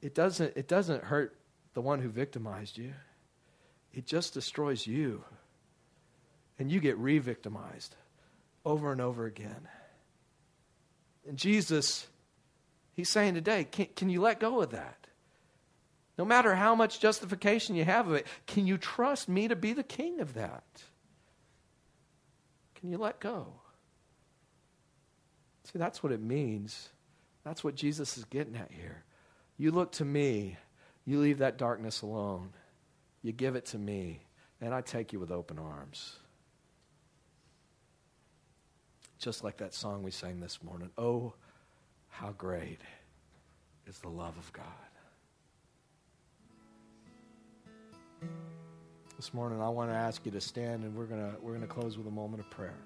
it 0.00 0.14
doesn't, 0.14 0.56
it 0.56 0.68
doesn't 0.68 1.04
hurt 1.04 1.36
the 1.74 1.80
one 1.80 2.00
who 2.00 2.08
victimized 2.08 2.76
you 2.76 2.92
it 3.98 4.06
just 4.06 4.32
destroys 4.32 4.86
you. 4.86 5.24
And 6.56 6.70
you 6.70 6.78
get 6.78 6.96
re 6.98 7.18
victimized 7.18 7.96
over 8.64 8.92
and 8.92 9.00
over 9.00 9.26
again. 9.26 9.66
And 11.26 11.36
Jesus, 11.36 12.06
He's 12.92 13.10
saying 13.10 13.34
today, 13.34 13.64
can, 13.64 13.88
can 13.96 14.08
you 14.08 14.20
let 14.20 14.38
go 14.38 14.62
of 14.62 14.70
that? 14.70 15.08
No 16.16 16.24
matter 16.24 16.54
how 16.54 16.76
much 16.76 17.00
justification 17.00 17.74
you 17.74 17.84
have 17.84 18.06
of 18.06 18.14
it, 18.14 18.26
can 18.46 18.68
you 18.68 18.78
trust 18.78 19.28
me 19.28 19.48
to 19.48 19.56
be 19.56 19.72
the 19.72 19.82
king 19.82 20.20
of 20.20 20.34
that? 20.34 20.64
Can 22.76 22.90
you 22.90 22.98
let 22.98 23.18
go? 23.18 23.48
See, 25.64 25.78
that's 25.78 26.04
what 26.04 26.12
it 26.12 26.22
means. 26.22 26.88
That's 27.42 27.64
what 27.64 27.74
Jesus 27.74 28.16
is 28.16 28.24
getting 28.26 28.54
at 28.54 28.70
here. 28.70 29.02
You 29.56 29.72
look 29.72 29.90
to 29.92 30.04
me, 30.04 30.56
you 31.04 31.18
leave 31.18 31.38
that 31.38 31.58
darkness 31.58 32.02
alone. 32.02 32.50
You 33.22 33.32
give 33.32 33.56
it 33.56 33.66
to 33.66 33.78
me, 33.78 34.20
and 34.60 34.74
I 34.74 34.80
take 34.80 35.12
you 35.12 35.20
with 35.20 35.30
open 35.30 35.58
arms. 35.58 36.16
Just 39.18 39.42
like 39.42 39.56
that 39.56 39.74
song 39.74 40.02
we 40.02 40.10
sang 40.10 40.40
this 40.40 40.62
morning. 40.62 40.90
Oh, 40.96 41.34
how 42.08 42.30
great 42.38 42.80
is 43.86 43.98
the 43.98 44.08
love 44.08 44.36
of 44.38 44.52
God. 44.52 44.64
This 49.16 49.34
morning, 49.34 49.60
I 49.60 49.68
want 49.68 49.90
to 49.90 49.96
ask 49.96 50.24
you 50.24 50.30
to 50.32 50.40
stand, 50.40 50.84
and 50.84 50.94
we're 50.94 51.06
going 51.06 51.20
to, 51.20 51.36
we're 51.40 51.54
going 51.54 51.66
to 51.66 51.66
close 51.66 51.98
with 51.98 52.06
a 52.06 52.10
moment 52.10 52.40
of 52.40 52.48
prayer. 52.50 52.78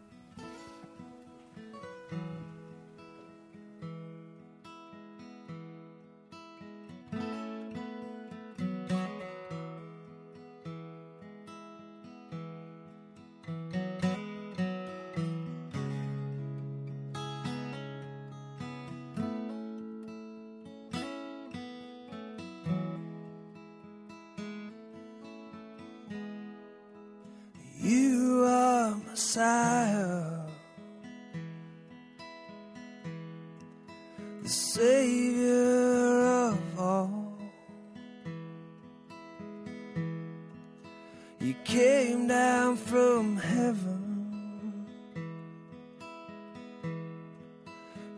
You 41.43 41.55
came 41.65 42.29
down 42.29 42.77
from 42.77 43.37
heaven 43.37 44.87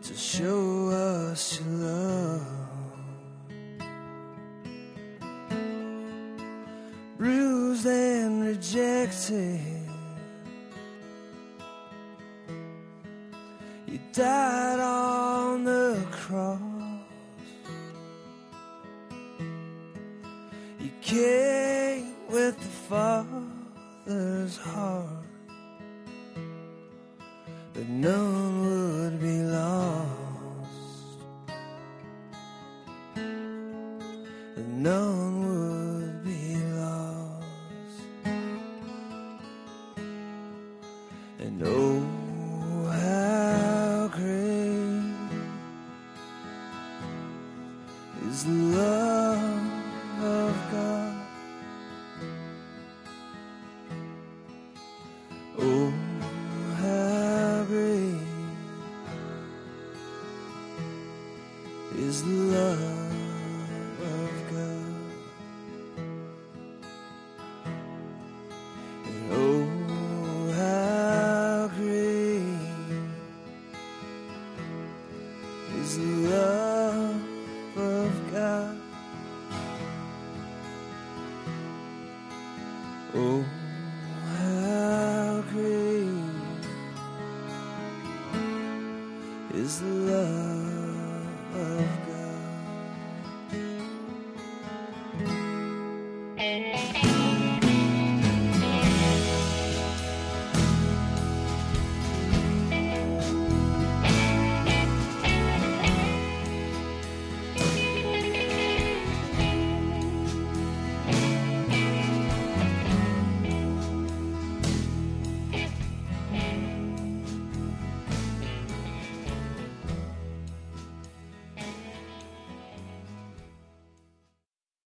to 0.03 0.13
show 0.13 0.74
is 62.05 62.23
love 62.23 63.04